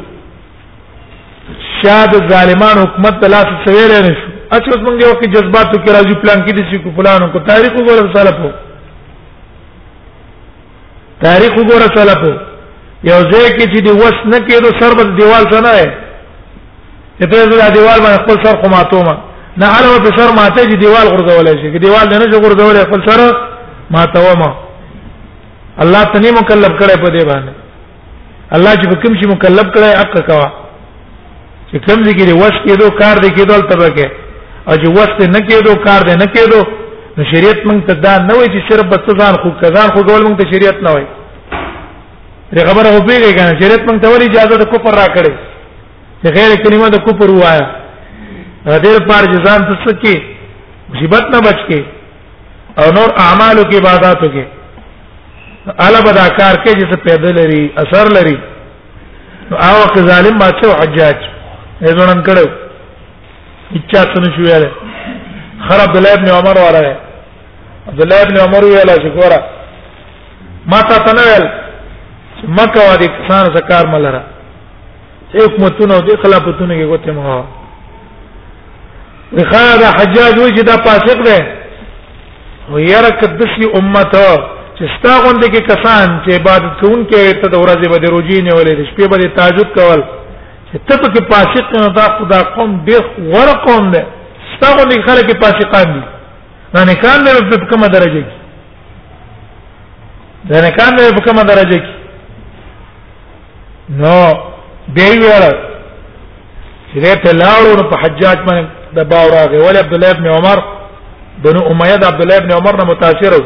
[1.85, 6.45] شاد ظالمان حکومت تلاش سویره نشو اچ اوس مونږ یو کې جذباتو کې راځي پلان
[6.47, 8.51] کې دي چې کو فلانو کو تاریخ وګوره سلفو
[11.25, 12.31] تاریخ وګوره سلفو
[13.11, 17.45] یو ځای کې چې دی وس نه کېدو سر بد دیوال څه نه دی په
[17.51, 19.15] دې دیوال باندې خپل سر قماتو ما
[19.63, 23.37] نه هغه په سر ماته چې دیوال غورځولای شي دیوال نه نه غورځولای خپل سر
[23.91, 24.55] ماته ما
[25.85, 30.49] الله تني مکلف کړي په دې باندې الله چې کوم شي مکلف کړي حق کوا
[31.73, 34.07] چې کوم ځای کې وس کېدو کار دې کېدل تر کې
[34.69, 36.61] او چې وس نه کېدو کار دې نه کېدو
[37.17, 40.21] نو شریعت موږ ته دا نه وایي چې صرف بس ځان خو کزان خو ګول
[40.27, 41.07] موږ ته شریعت نه وایي
[42.53, 45.33] دې خبره هو پیږي کنه شریعت موږ ته ولې اجازه د کفر راکړي
[46.23, 47.67] چې غیر کلمه د کفر وایا
[48.85, 50.17] دې پر ځان ته سکی
[50.93, 51.81] مصیبت نه بچ کې
[52.81, 54.45] او نور اعمالو کې عبادتو کې
[55.85, 58.37] اعلی بدا کار کې چې پیدا لري اثر لري
[59.69, 61.17] او که ظالم ما څو حجاج
[61.85, 62.47] یې ځوانان کړو
[63.77, 64.71] اچا څنګه شو یاره
[65.69, 66.97] خر عبد الله ابن عمر وره
[67.89, 69.41] عبد الله ابن عمر ویلا چې ګوره
[70.73, 71.45] ما تا تنویل
[72.59, 74.23] مکه وادي کسان سکار ملره
[75.35, 77.45] حکمتونه او د خلافتونه کې کوته مو
[79.37, 81.45] وخاله حجاج وی چې دا فاسق دی
[82.73, 84.37] و یره کدسی امته
[84.79, 88.53] چې ستا غوندې کې کسان چې عبادت کوونکي ته د ورځې به د روزي نه
[88.57, 90.03] ولې د شپې به د تهجد کول
[90.79, 94.01] ته په کې پاشق نه دا خدا قوم ډېر غوړ قوم دی
[94.55, 96.03] ستاسو نه خلک کې پاشقان دي
[96.75, 98.31] نه نه کان نه په کومه درجه کې
[100.51, 101.93] نه نه کان نه په کومه درجه کې
[104.01, 104.15] نو
[104.95, 105.45] به ویل
[106.93, 110.59] چې ته لاړو په حجاج باندې دباو راغی ول عبد الله ابن عمر
[111.45, 113.43] بنو امیہ د عبد الله ابن عمر نه متاثر و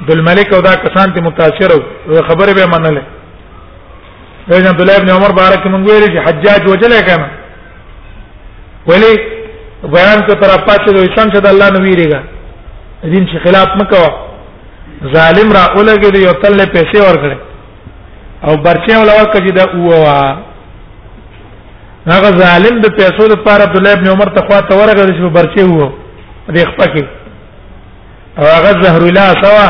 [0.00, 1.70] عبد الملک او دا کسان ته متاثر
[2.08, 3.02] و خبره به منله
[4.48, 7.26] د عبد الله ابن عمر بارک مونږ ویل چې حجاج وجلې کنه
[8.88, 9.12] ولی
[9.94, 12.20] بیان کو تر پاتې د انسان چې د الله نبی ریګا
[13.12, 14.04] دین چې خلاف مکو
[15.14, 17.36] ظالم را اولګي دی او تل پیسې ورکړي
[18.46, 20.36] او برچې ولا ورکړي دا ووا
[22.14, 25.92] هغه ظالم د پیسو لپاره عبد الله ابن عمر ته خواته ورغل چې برچې وو
[26.48, 27.08] دې خپکه
[28.38, 29.66] او هغه زهر الله سوا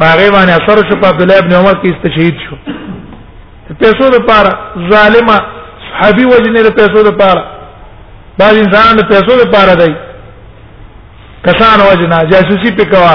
[0.00, 2.56] هغه باندې اثر شو په عبد الله ابن عمر کې استشهید شو
[3.78, 4.50] پیسو د پاره
[4.90, 5.36] ظالما
[5.86, 7.42] صحابي وجنه د پیسو د پاره
[8.40, 9.90] بعض انسان د پیسو د پاره دی
[11.46, 13.14] کسان وجنه جاسوسي پکوا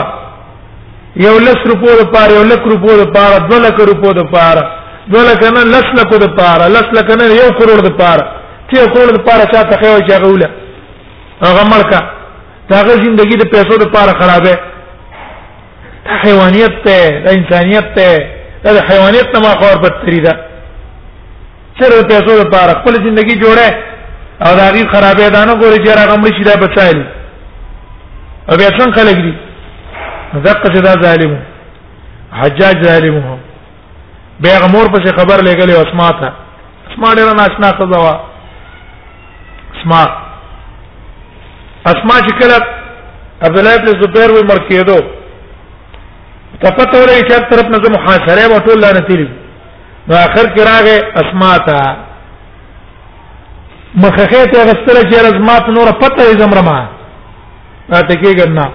[1.25, 4.63] یو لس روپو د پاره یو لک روپو د پاره دو لک روپو د پاره
[5.13, 8.23] دو لک نه لس لک د پاره لس لک نه یو کروڑ د پاره
[8.69, 10.49] چې یو کروڑ د پاره چا ته خو چا غوله
[11.45, 11.99] هغه ملکه
[12.73, 14.55] داغه ژوندۍ د پیسو د پاره خرابه
[16.25, 16.97] حیوانیت ته
[17.37, 18.09] انسانیت ته
[18.63, 20.31] دا حیوانیت نه ما خور بدتری ده
[21.79, 23.69] چیرې پیسو لپاره خپل ژوندۍ جوړه
[24.45, 26.99] او دا غي خرابې دانه ګوري چې راغم شي دا بچایل
[28.49, 29.33] او بیا څنګه خلک دي
[30.45, 31.37] ذقه چې دا ظالم
[32.31, 33.37] حجاج ظالم هو
[34.43, 36.27] بیا غمور په خبر لګلې اسما ته
[36.91, 38.13] اسما ډېر ناشنا خزا وا
[39.79, 40.01] اسما
[41.91, 42.57] اسما چې کله
[43.45, 44.99] عبد الله بن زبیر وي مرکیدو
[46.63, 49.27] کپته ولې چې طرف نه زمو حاصله و ټول لاره تیری
[50.07, 51.77] نو اخر کې راغې اسما تا
[54.03, 56.77] مخخه ته غستل چې رزما په نور پته یې زمرما
[57.93, 58.65] راته کې ګنا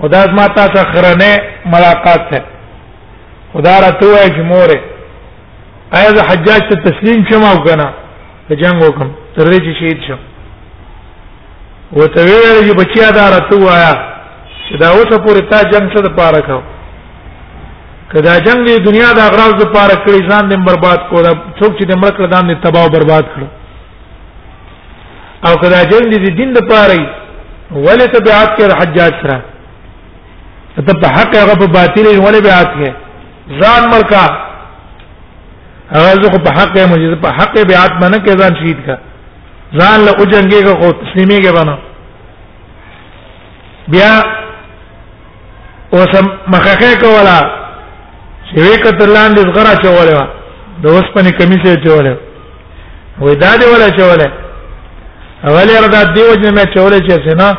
[0.00, 1.32] او دا اسما تا ته خرنه
[1.74, 2.44] ملاقات ده
[3.52, 4.68] خدا را تو ہے جمهور
[5.98, 7.88] آیا زه حجاج ته تسلیم شم او کنه
[8.48, 10.18] ته جنگ وکم تر دې چې شهید شم
[11.98, 13.92] وته ویل چې بچیا دا را تو آیا
[14.68, 16.58] چې دا اوسه پورې تا جنگ څه د پاره کو
[18.12, 21.78] کدا جنگ دی دنیا د اغراض د پاره کړی ځان دې برباد کو دا څوک
[21.78, 23.42] چې دې مرګ لدان دې تباہ او برباد کړ
[25.46, 26.98] او کدا جنگ دی دین د پاره
[27.86, 29.42] ولې تبعات کې حجاج سره
[30.88, 32.92] ته په حق هغه په باطل ولې بیعت کې
[33.60, 34.24] ځان مرکا
[35.96, 38.94] هغه زه په حق یې مجید په حق بیعت باندې کې ځان شهید کا
[39.80, 41.76] ځان له او جنگي کو تسلیمي کې بنا
[43.94, 44.12] بیا
[45.96, 46.14] اوس
[46.54, 47.38] مخخه کولا
[48.48, 50.24] چې وېک ترلاندې زغرا چولې وا
[50.82, 52.16] د اوس پنې کمیسه چولې
[53.20, 54.30] وې دا دی ولا چولې
[55.42, 57.56] اولې ردا دیو جن مې چولې چې سنا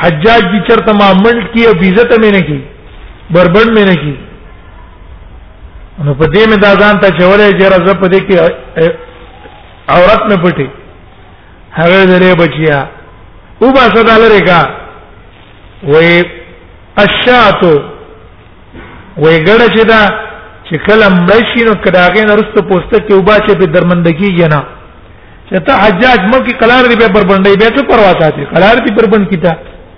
[0.00, 2.64] حجاج دي چرته ما ملک کی او عزت مې نه کی
[3.36, 4.14] بربند مې نه کی
[6.04, 8.38] نو په دې مې دا ځان ته چولې چې رضا په دې کې
[9.94, 10.68] عورت مې پټي
[11.72, 12.80] هغه درې بچیا
[13.62, 14.60] او با صدا لري کا
[15.86, 16.37] وې
[17.06, 17.74] الشاتو
[19.22, 20.00] وېګړه چې دا
[20.66, 24.60] چې کله مړشي نو کداغه نرسته پوسټه کې وبا چې په درمندګي جنا
[25.48, 29.30] چې ته حجاج مکه قرار دی په بربندې به ته پروا ساتي قرار دی بربند
[29.32, 29.54] کیتا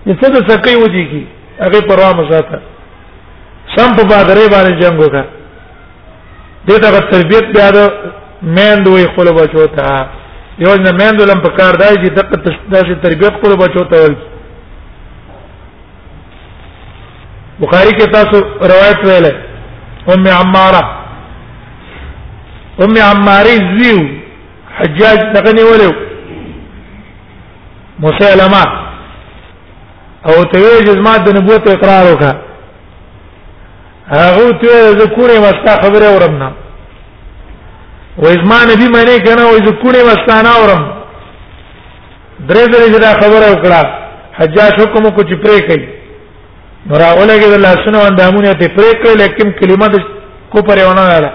[0.07, 1.27] چې څه د سکه وږي کی
[1.61, 2.59] هغه پروا مزاته
[3.77, 5.25] سم په بادرې باندې جنگ وکړه
[6.69, 7.93] دې ته تربيت بیا د
[8.43, 10.09] مېندوې خپل بچو ته
[10.63, 14.30] یو نه مېندو لم په کار دی چې دغه تشداسي تربيت خپل بچو ته ورکړي
[17.63, 18.39] بخاری کې تاسو
[18.73, 19.33] روایت ویلې
[20.15, 20.97] ام عماره
[22.85, 23.99] ام عماری زیو
[24.79, 25.91] حجاج تغني ولو
[28.05, 28.63] مسلمه
[30.27, 32.35] او ته یې جزما د نبوت اقرار وکړه
[34.15, 36.43] هغه ته ذکرې واستا خبره اورم
[38.23, 40.83] و ازما نبی مې کنه و ذکرې واستا نه اورم
[42.49, 43.87] درې درې دا خبره وکړه
[44.43, 45.87] حجاج حکم کو چې پرې کړي
[46.89, 50.05] نو راولګي د لاسونو اندامونه په پرې کړل لیکن کلمه د
[50.53, 51.33] کو پرې ونه راغله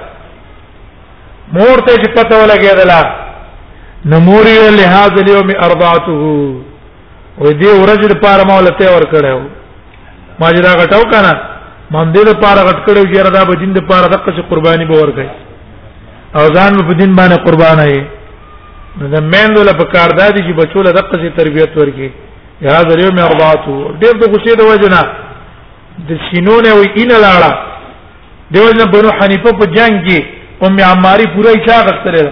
[1.57, 3.01] مور ته چې پته ولګي دلا
[4.13, 6.11] نموري له هاذ اليوم ارضعته
[7.37, 9.39] و دې ورځ لپاره مولته ور کړو
[10.39, 11.33] ماجرا غټو کنه
[11.93, 15.29] باندې لپاره غټ کړو چې ردا به دین لپاره دغه څه قرباني به ورکړي
[16.37, 17.85] او ځان په دین باندې قربانه
[18.99, 22.09] نو د مندو له پکار دادی چې بچو له دغه څه تربيت ورکړي
[22.73, 25.03] هاذ اليوم ارضعته ډېر د غصې د وجنه
[26.09, 27.51] د سینونه وی ان لاړه
[28.53, 30.19] دیو نه بنو حنیفه په جنگ کې
[30.65, 32.31] ام عماری پورا ایسا غستره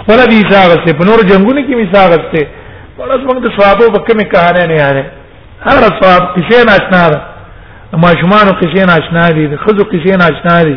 [0.00, 2.42] خپل دې ایسا غسته په نور جنگونو کې ایسا غسته
[2.98, 5.04] ورس موږ د ثوابو په کومه کہانی نه یاره
[5.66, 7.20] هر ثواب کیسه ناشنا ده
[8.02, 10.76] ما شمانو کیسه ناشنا دي خزو کیسه ناشنا دي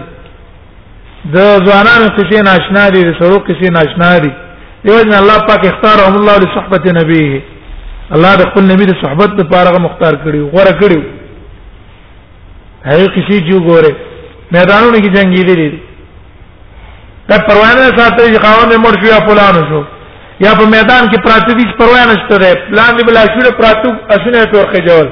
[1.25, 4.31] د ځوانانو کیسه ناشنا دي د سرو کیسه ناشنا دي
[4.85, 7.41] دیو نه الله پاک اختارهم الله لصحبت نبیه
[8.15, 11.01] الله د خپل نبی د صحبت لپاره مختار کړی غوړه کړی
[12.89, 13.91] هغه کسی جو ګوره
[14.55, 15.55] میدانونو کې جنگي دي
[17.29, 19.81] دا پروانه ساتي چې قانون مر شو یا فلان شو
[20.45, 24.43] یا په میدان کې پراته دي پروانه شته ده پلان دی بلا شو پراتو اسنه
[24.53, 25.09] تور خجول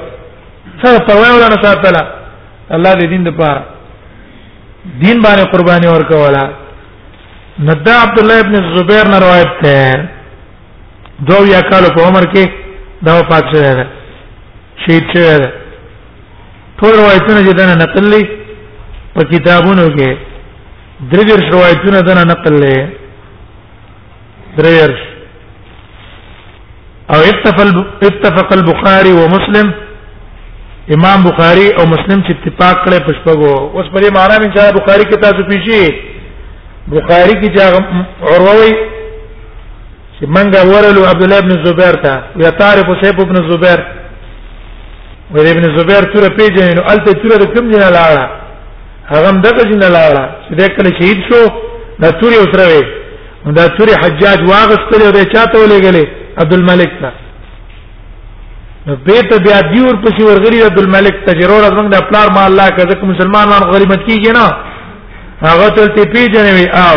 [0.84, 2.02] سره پروانه ولا نه ساتله
[2.74, 3.62] الله دې دین د پاره
[5.02, 6.44] دین باندې قرباني ورکولا
[7.68, 9.92] ندا عبد الله ابن زبیر نے روایت ہے
[11.28, 12.50] دو یا کال په عمر کې
[13.06, 13.86] دا پات شوی دی
[14.86, 15.52] شهید شوی دی
[16.80, 18.24] ټول روایتونه چې دنه نقل لې
[19.14, 20.08] په کتابونو کې
[21.14, 22.78] درېر روایتونه دنه نقل لې
[24.56, 24.90] درېر
[27.12, 27.18] او
[28.10, 29.72] اتفق البخاري ومسلم
[30.96, 35.04] امام بخاري او مسلم چې اتفاق کړي پښپغو اوس په دې معنا باندې چې بخاري
[35.10, 35.82] کې تاسو پیږي
[36.96, 38.72] بخاري کې چې عروي
[40.16, 42.12] چې منګه ورلو عبد الله ابن زبير ته
[42.42, 43.80] یا تعرف سيف ابن زبير
[45.34, 48.30] ور ابن زبیر تور پیجنو الته تور د کوم جنا لاړه
[49.12, 51.42] هغه دغه جنا لاړه چې د کله شهید شو
[52.02, 52.82] د توري اوسره وي
[53.56, 56.06] دا توري حجاج واغستل او د چاته ولېګلې
[56.42, 57.10] عبد الملک ته
[58.86, 62.98] نو بیت بیا دیور پسې ورغلی عبد الملک تجرور زمنګ د پلار ما الله کزه
[63.12, 64.46] مسلمانان غریبت کیږي نه
[65.50, 66.96] هغه تل تی پیجنوي او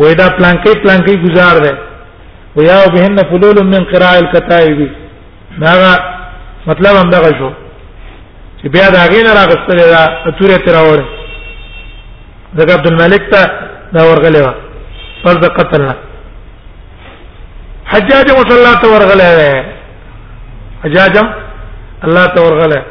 [0.00, 1.74] وې دا پلانکی پلانکی گزار ده
[2.56, 4.88] ويا بهن فلول من قراء الكتائب
[5.64, 5.74] دا
[6.66, 7.50] مطلب هم دغه شو
[8.62, 10.98] چې بیا دا غین راغستل دا اتورې تر اور
[12.54, 13.50] دغه عبد الملک ته
[13.92, 14.50] دا ورغلی و
[15.24, 15.94] پر د قتل نه
[17.86, 19.64] حجاج مصلا ته ورغلی و
[20.84, 21.18] حجاج
[22.04, 22.82] الله ته ورغلی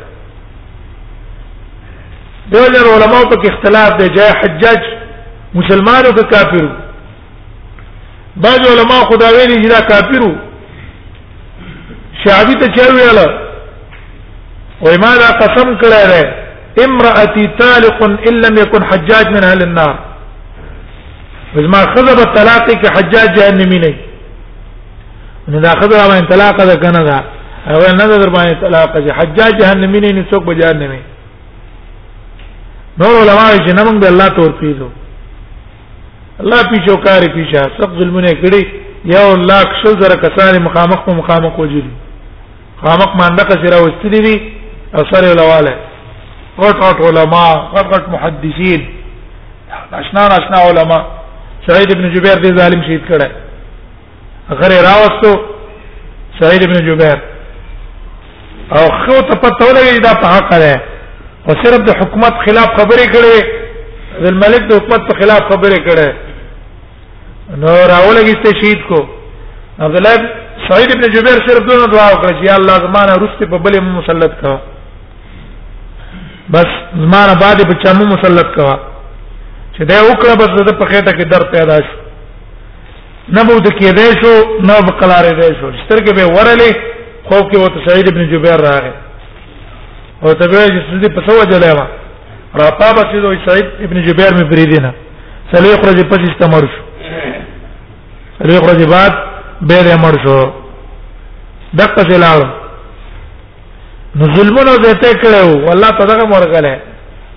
[2.51, 4.80] دول علماء په اختلاف دی جای حجاج
[5.53, 6.70] مسلمان او کافر
[8.36, 10.36] بعض علماء خدا ویلي چې دا کافر
[12.26, 13.46] شعبي ته چا ویاله
[14.82, 16.23] وای ما دا قسم کړی دی
[16.86, 19.95] امرأتي طالق ان لم يكن حجاج من اهل النار
[21.55, 23.93] بما خذب الطلاق کې حجاج جهنمی نه
[25.47, 27.17] نه دا خذب ما طلاق ده کنه دا
[27.67, 30.99] او نه در باندې طلاق ده حجاج جهنمی نه څوک به جهنمی
[32.97, 34.78] نور علماء چې نه موږ الله توفیق
[36.41, 38.63] الله پیچو کار پیچا سب ظلمونه کړی
[39.13, 41.91] یو لاک شل زره کسان مخامخ مخامخ وجدي
[42.84, 44.56] مخامخ مانده کسره وستدي دي
[44.95, 45.73] اثر لواله
[46.63, 48.81] غټ غټ علما غټ غټ محدثین
[50.01, 50.99] اشنا اشنا علما
[51.67, 53.31] سعید ابن جبیر دې ظالم شهید کړه
[54.59, 55.31] غره راوستو
[56.39, 57.17] سعید ابن جبیر
[58.77, 60.81] او خو ته پته ولګی دا په حق ده
[61.47, 66.09] او صرف د حکومت خلاف خبرې کړې د ملک د حکومت په خلاف خبرې کړې
[67.63, 69.03] نو راولګیسته شهید کو
[69.88, 70.29] عبد الله
[70.69, 74.57] سعید ابن جبیر صرف دونه دعا وکړه چې الله زمانه رسته په بلې مسلط کړه
[76.49, 76.67] بس
[77.03, 78.75] زمانه بعد په چمو مسلط کوا
[79.77, 81.95] چې دا وکړه بس د په خېټه کې در پیدا شي
[83.35, 84.33] نه بود کې دې شو
[84.67, 86.69] نه بقلار دې شو سترګې به ورلې
[87.27, 88.93] خو کې وته سعید ابن جبیر راغی
[90.23, 91.87] او ته به چې دې په سوه جلې ما
[92.59, 94.91] را پابه چې دوی سعید ابن جبیر مې بریدي نه
[95.53, 96.81] سلوي خرج پس استمر شو
[98.39, 99.11] سلوي خرج بعد
[99.61, 100.39] به دې مر شو
[101.73, 102.47] دغه ځای لاړو
[104.20, 106.74] نو ظلمونه دې ته کړو الله تدغه مرغله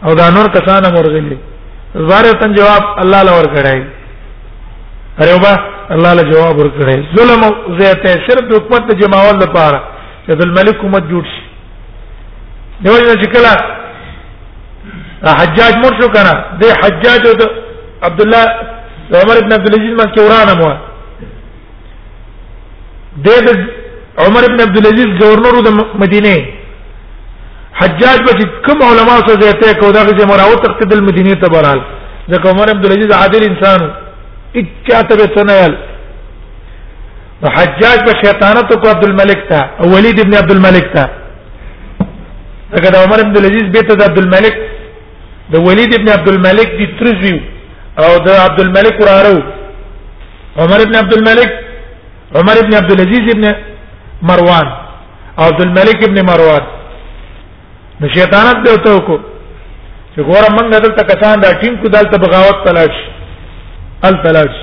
[0.05, 1.39] او دا نور کسانه مرغلي
[2.09, 3.81] زاره تن جواب الله لور کړای
[5.21, 5.55] اره وبا
[5.95, 7.43] الله له جواب ور کړای ظلم
[7.79, 9.81] زیاته صرف حکومت ته جماول لپاره
[10.27, 11.45] چې د ملک حکومت جوړ شي
[12.83, 13.53] دیو جن چې کله
[15.41, 17.35] حجاج مر شو کنه د حجاج او
[18.09, 18.45] عبد الله
[19.23, 20.69] عمر ابن عبد العزيز مکه ورانه مو
[23.25, 23.29] د
[24.25, 25.69] عمر ابن عبد العزيز گورنر د
[26.05, 26.35] مدینه
[27.81, 31.81] حجاج بچ کوم علما سره زیاته کو دغه غزه مراو تختد المدینه ته برال
[32.31, 33.81] د کومر عبد العزيز عادل انسان
[34.61, 35.73] اچا ته سنال
[37.43, 41.05] د حجاج به شیطانته کو عبد الملک تا او ولید ابن عبد الملک تا
[42.75, 44.55] ځکه دا عمر عبد العزيز بیت د عبد الملک
[45.53, 47.39] د ولید ابن عبد الملک دي ترزیو
[48.03, 49.39] او د عبد الملک ورارو
[50.63, 51.51] عمر ابن عبد الملک
[52.39, 53.45] عمر ابن عبد العزيز ابن
[54.29, 54.69] مروان
[55.45, 56.65] عبد الملك ابن مروان
[58.01, 59.17] نو شیطانت دی ته کو
[60.15, 63.01] چې ګوره موږ دلته کسان دا ټیم کو دلته بغاوت تلاش
[64.09, 64.61] ال تلاش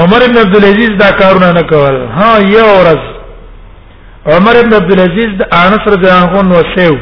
[0.00, 5.32] عمر ابن عبد العزيز دا کارونه نه کول ها یو ورځ عمر ابن عبد العزيز
[5.38, 6.98] د انس رضی الله عنه وسیو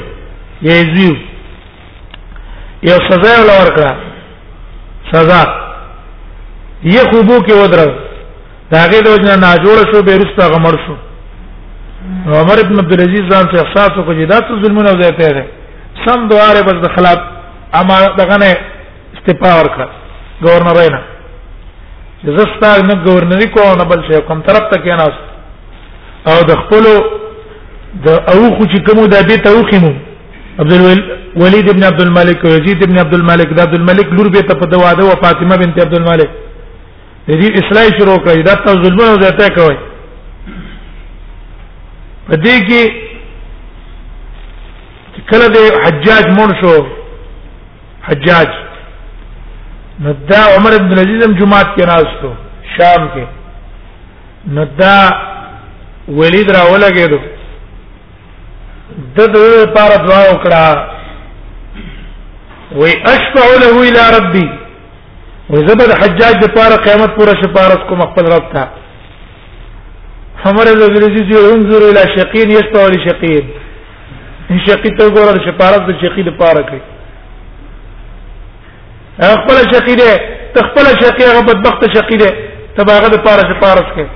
[0.68, 1.16] یزیو
[2.82, 3.94] یو سزا یې ولور کړه
[5.12, 5.42] سزا
[6.84, 7.90] یې خوبو کې ودرو
[8.70, 10.96] دا هغه د وجنه ناجوړ شو بیرستا غمر شو
[12.40, 15.44] عمر ابن عبد العزيز ځان ته احساس وکړ چې دا څه ظلمونه زه پیره
[16.05, 17.18] سم دواره بس د خلاف
[17.80, 18.51] اما دغه نه
[19.16, 19.86] استعفا ورکړه
[20.44, 21.01] گورنر نه
[22.22, 25.05] چې زستا نه گورنری کو نه بل شي کوم طرف ته کې نه
[26.30, 26.84] او د خپل
[28.07, 29.92] د اوخو چې کوم د بیت اوخمو
[30.62, 34.66] عبد الولید ابن عبد الملك یزید ابن عبد الملك د عبد الملك لور بیت په
[34.74, 36.30] دواده او فاطمه بنت عبد الملك
[37.28, 39.76] دې اصلاح شروع کړی دا تاسو ظلمونه زیاته کوي
[42.29, 42.83] په دې کې
[45.31, 46.74] کله د حجاج مون شو
[48.09, 48.49] حجاج
[50.07, 52.31] ندا عمر بن العزيز هم جمعات کې راستو
[52.76, 53.24] شام کې
[54.59, 54.97] ندا
[56.20, 57.18] ولید را ولګېدو
[59.16, 60.62] د دې لپاره دعا وکړه
[62.81, 64.47] وي اشفع له الى ربي
[65.53, 68.64] وزبد حجاج د پاره قیامت پورې شفاعت کوم خپل رب ته
[70.45, 73.51] فمرض الذي ينظر الى شقين يستوى لشقين
[74.66, 76.82] شقي ته ګوره د شپارت د شقي د پاره کوي
[79.41, 80.11] خپل شقي ده
[80.55, 82.30] تخپل شقي هغه بدبخت شقي ده
[82.78, 84.07] تباغه د پاره شپارت کوي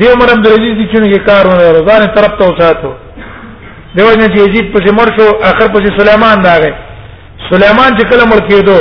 [0.00, 2.92] دیو مرم درځي چې څنګه یې کار ونه ځان طرف ته وساتو
[3.94, 6.72] دیو نه چې یزید په مر شو اخر په سليمان راغی
[7.50, 8.78] سليمان چې کله مړ کېدو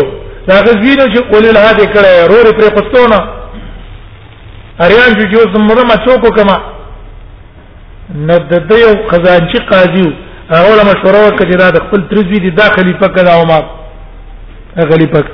[0.47, 3.19] دا غزوینه چې اولل هدا کړه روري پر پښتونه
[4.83, 6.55] اریان چې جو زمره ما څوک کما
[8.15, 10.07] نه د دې یو خزانچی قاضي
[10.49, 13.63] هغه له مشوره وکړه دا د خپل ترزوی دي داخلي پکې دا عمر
[14.91, 15.33] غلی پکې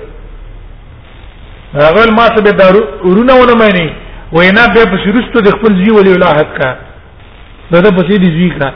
[1.73, 3.89] هغه ما څه به دارو ورونه ونه مې
[4.37, 6.71] وینا به په شروستو د خپل زی ولی ولاه کا
[7.71, 8.71] دا د پسې دي زی کا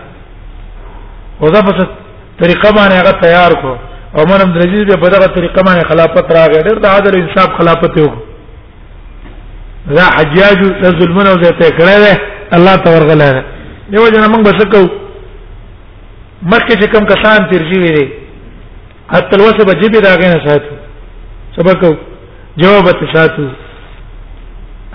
[1.41, 1.71] او دا په
[2.41, 3.71] طریقه باندې هغه تیار کو
[4.21, 7.97] عمر عبد العزيز به په دغه طریقه باندې خلافت راغی ډېر د عادل انصاف خلافت
[8.01, 8.09] یو
[9.89, 12.13] دا حجاج د ظلمونه او زیاته کړه ده
[12.57, 13.43] الله ته ورغله ده
[13.89, 14.79] دیو جن موږ بس کو
[16.53, 18.05] مکه چې کوم کسان ترجی وی دي
[19.13, 20.73] حتی الوسه بجیب راغی نه ساتو
[21.57, 21.85] سبق
[22.61, 23.45] جواب ته ساتو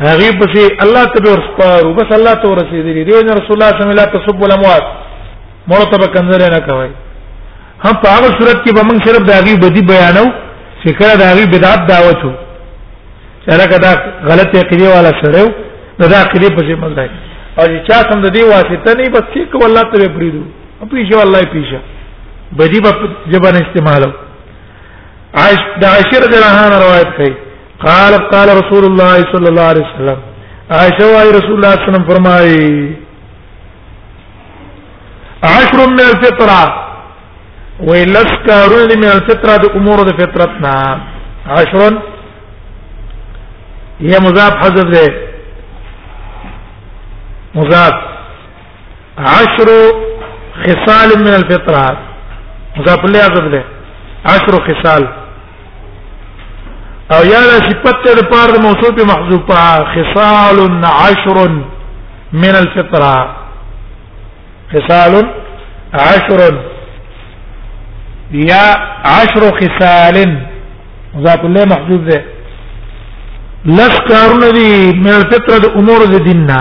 [0.01, 3.83] هغه پسې الله ته ور سپارو بس الله ته ورسېدلی دیو جن رسول الله صلی
[3.83, 4.85] الله علیه وسلم تسب الاموات
[5.69, 6.91] مرتبه کنزره نه کوي
[7.85, 10.27] هم په هغه صورت کې به موږ صرف د هغه بدی بیانو
[10.85, 12.33] چې کړه د هغه بدعت دعوت وو
[13.47, 13.93] چرګه دا
[14.31, 15.43] غلط عقیده والا سره
[16.01, 17.09] نو دا عقیده پسې مل دی
[17.59, 20.43] او چې چا سم د دې واسطه نه بس کې کو الله ته پریدو
[20.81, 21.79] او پیښه الله پیښه
[22.59, 22.91] بدی په
[23.33, 24.11] جبن استعمالو
[25.41, 27.35] عائش د عشر درهان روایت کوي
[27.87, 30.19] قال قال رسول الله صلى الله عليه وسلم
[30.71, 32.97] عائشه وايي رسول الله صلى الله عليه وسلم فرمایي
[35.57, 36.65] عشر من الفطره
[37.89, 40.77] ولسكارون من الفطره د امور د فطرتنا
[41.59, 41.93] عشر
[44.09, 45.07] یہ مضاف حذف ہے
[47.55, 48.07] مضاف
[49.33, 49.71] عشر
[50.63, 51.99] خصال من الفطرات
[52.77, 53.65] مضاف ليه حذف ده
[54.35, 55.05] عشر خصال
[57.17, 59.53] او یا صفت ته پار موصول موصوف محذوف
[59.93, 61.45] خصال عشر
[62.33, 63.15] من الفطره
[64.73, 65.13] خصال
[65.95, 66.43] عشر
[68.49, 68.67] یا
[69.17, 70.21] عشر خصال
[71.15, 72.25] مضاف له محذوف ده
[73.65, 76.59] لس کارونه دي مل فطرت امور د دیننا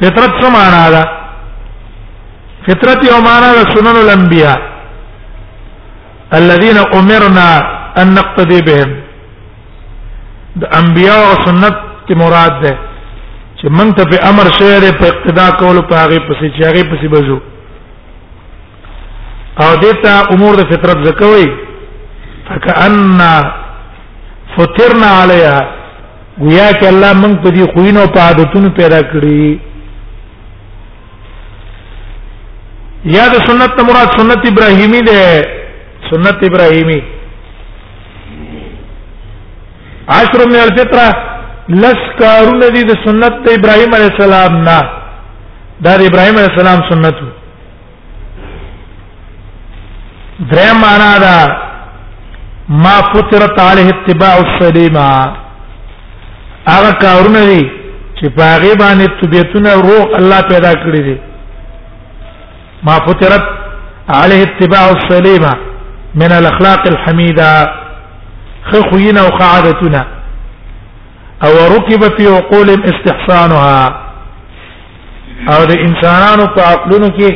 [0.00, 1.04] فطرت څه معنا ده
[2.68, 4.56] فطرت یو معنا ده سنن الانبیاء
[6.34, 7.48] الذين امرنا
[8.02, 8.90] ان نقتدي بهم
[10.62, 11.76] د انبیاء او سنت
[12.06, 12.76] کی مراد ده
[13.60, 17.06] چې موږ ته په امر شعر په اقتدا کول په هغه پسې چې هغه پسې
[17.06, 17.38] بزو
[19.66, 21.46] او دته امور د فطرت زکوي
[22.48, 22.98] فکأن
[24.52, 25.56] فطرنا علیا
[26.42, 29.46] گویا چې الله موږ په دې خوینو په عادتونو پیدا کړی
[33.16, 35.20] یا د سنت مراد سنت ابراهیمی ده
[36.10, 37.00] سنت ابراهیمی
[40.14, 41.06] عشر من الفطره
[41.82, 44.78] لس کارونه دي د سنت ابراهیم علی السلام نه
[45.84, 47.16] دا د ابراهیم علی السلام سنت
[50.50, 51.36] درې معنا ده
[52.68, 55.36] ما فطرت عليه اتباع السليمه
[56.68, 57.70] هغه کارونه دي
[58.20, 61.16] چې پاغي باندې طبيعتونه روح الله پیدا کړی دي
[62.82, 63.42] ما فطرت
[64.08, 65.54] عليه اتباع السليمه
[66.14, 67.70] من الاخلاق الحميده
[68.72, 70.06] خخينا وقعدتنا
[71.44, 74.00] او ركب في عقول استحسانها
[75.52, 77.30] او د انسانانو په عقلونو کې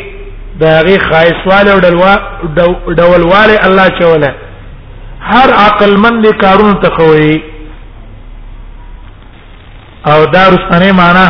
[0.61, 1.81] د هغه خایسواله او
[2.99, 4.35] ډولواله الله چوله
[5.35, 7.33] هر عقل مند کارون تخوي
[10.12, 11.26] او دارستانه معنا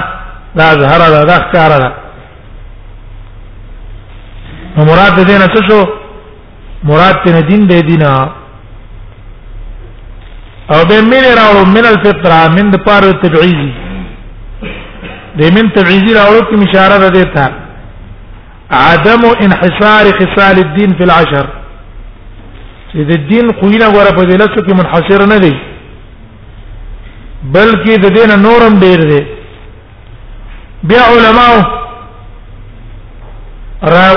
[0.59, 1.91] دا ظهر دا دا ښکارا دا
[4.77, 5.81] نو مراد دې نه څه شو
[6.91, 8.15] مراد دې دین دې دینا
[10.73, 13.73] او به مين راو من الفطره من د پاره تبعیزی
[15.39, 17.53] دې من تبعیزی راو کی اشاره ده ته
[18.87, 21.49] عدم انحصار خصال الدين في العشر
[23.05, 25.55] د دین خوینه غره په دلته کې منحصر نه دی
[27.57, 29.21] بلکې د دین نورم ډیر دی
[30.91, 31.53] بیا علماء
[33.93, 34.09] را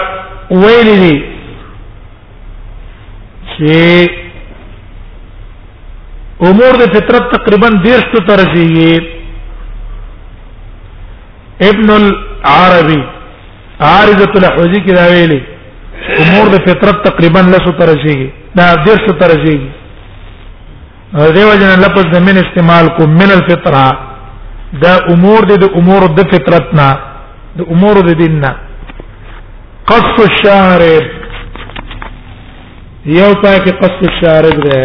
[0.62, 1.16] ویل دي
[3.46, 4.10] چې
[6.50, 9.22] امور د فطرت تقریبا ډیر څه ترځي
[11.70, 13.02] ابن العربي
[13.80, 15.42] عارضه الحوزي کې دا ویلي
[16.10, 19.70] امور د فطرت تقریبا لسو ترځيږي دا درس ترځيږي
[21.36, 23.86] دیو جن لفظ د من استعمال کو من الفطره
[24.84, 26.90] دا امور د امور د فطرتنا
[27.62, 28.52] د امور د دیننا
[29.90, 31.04] قص الشارب
[33.18, 34.82] یو پاکه قص الشارب ده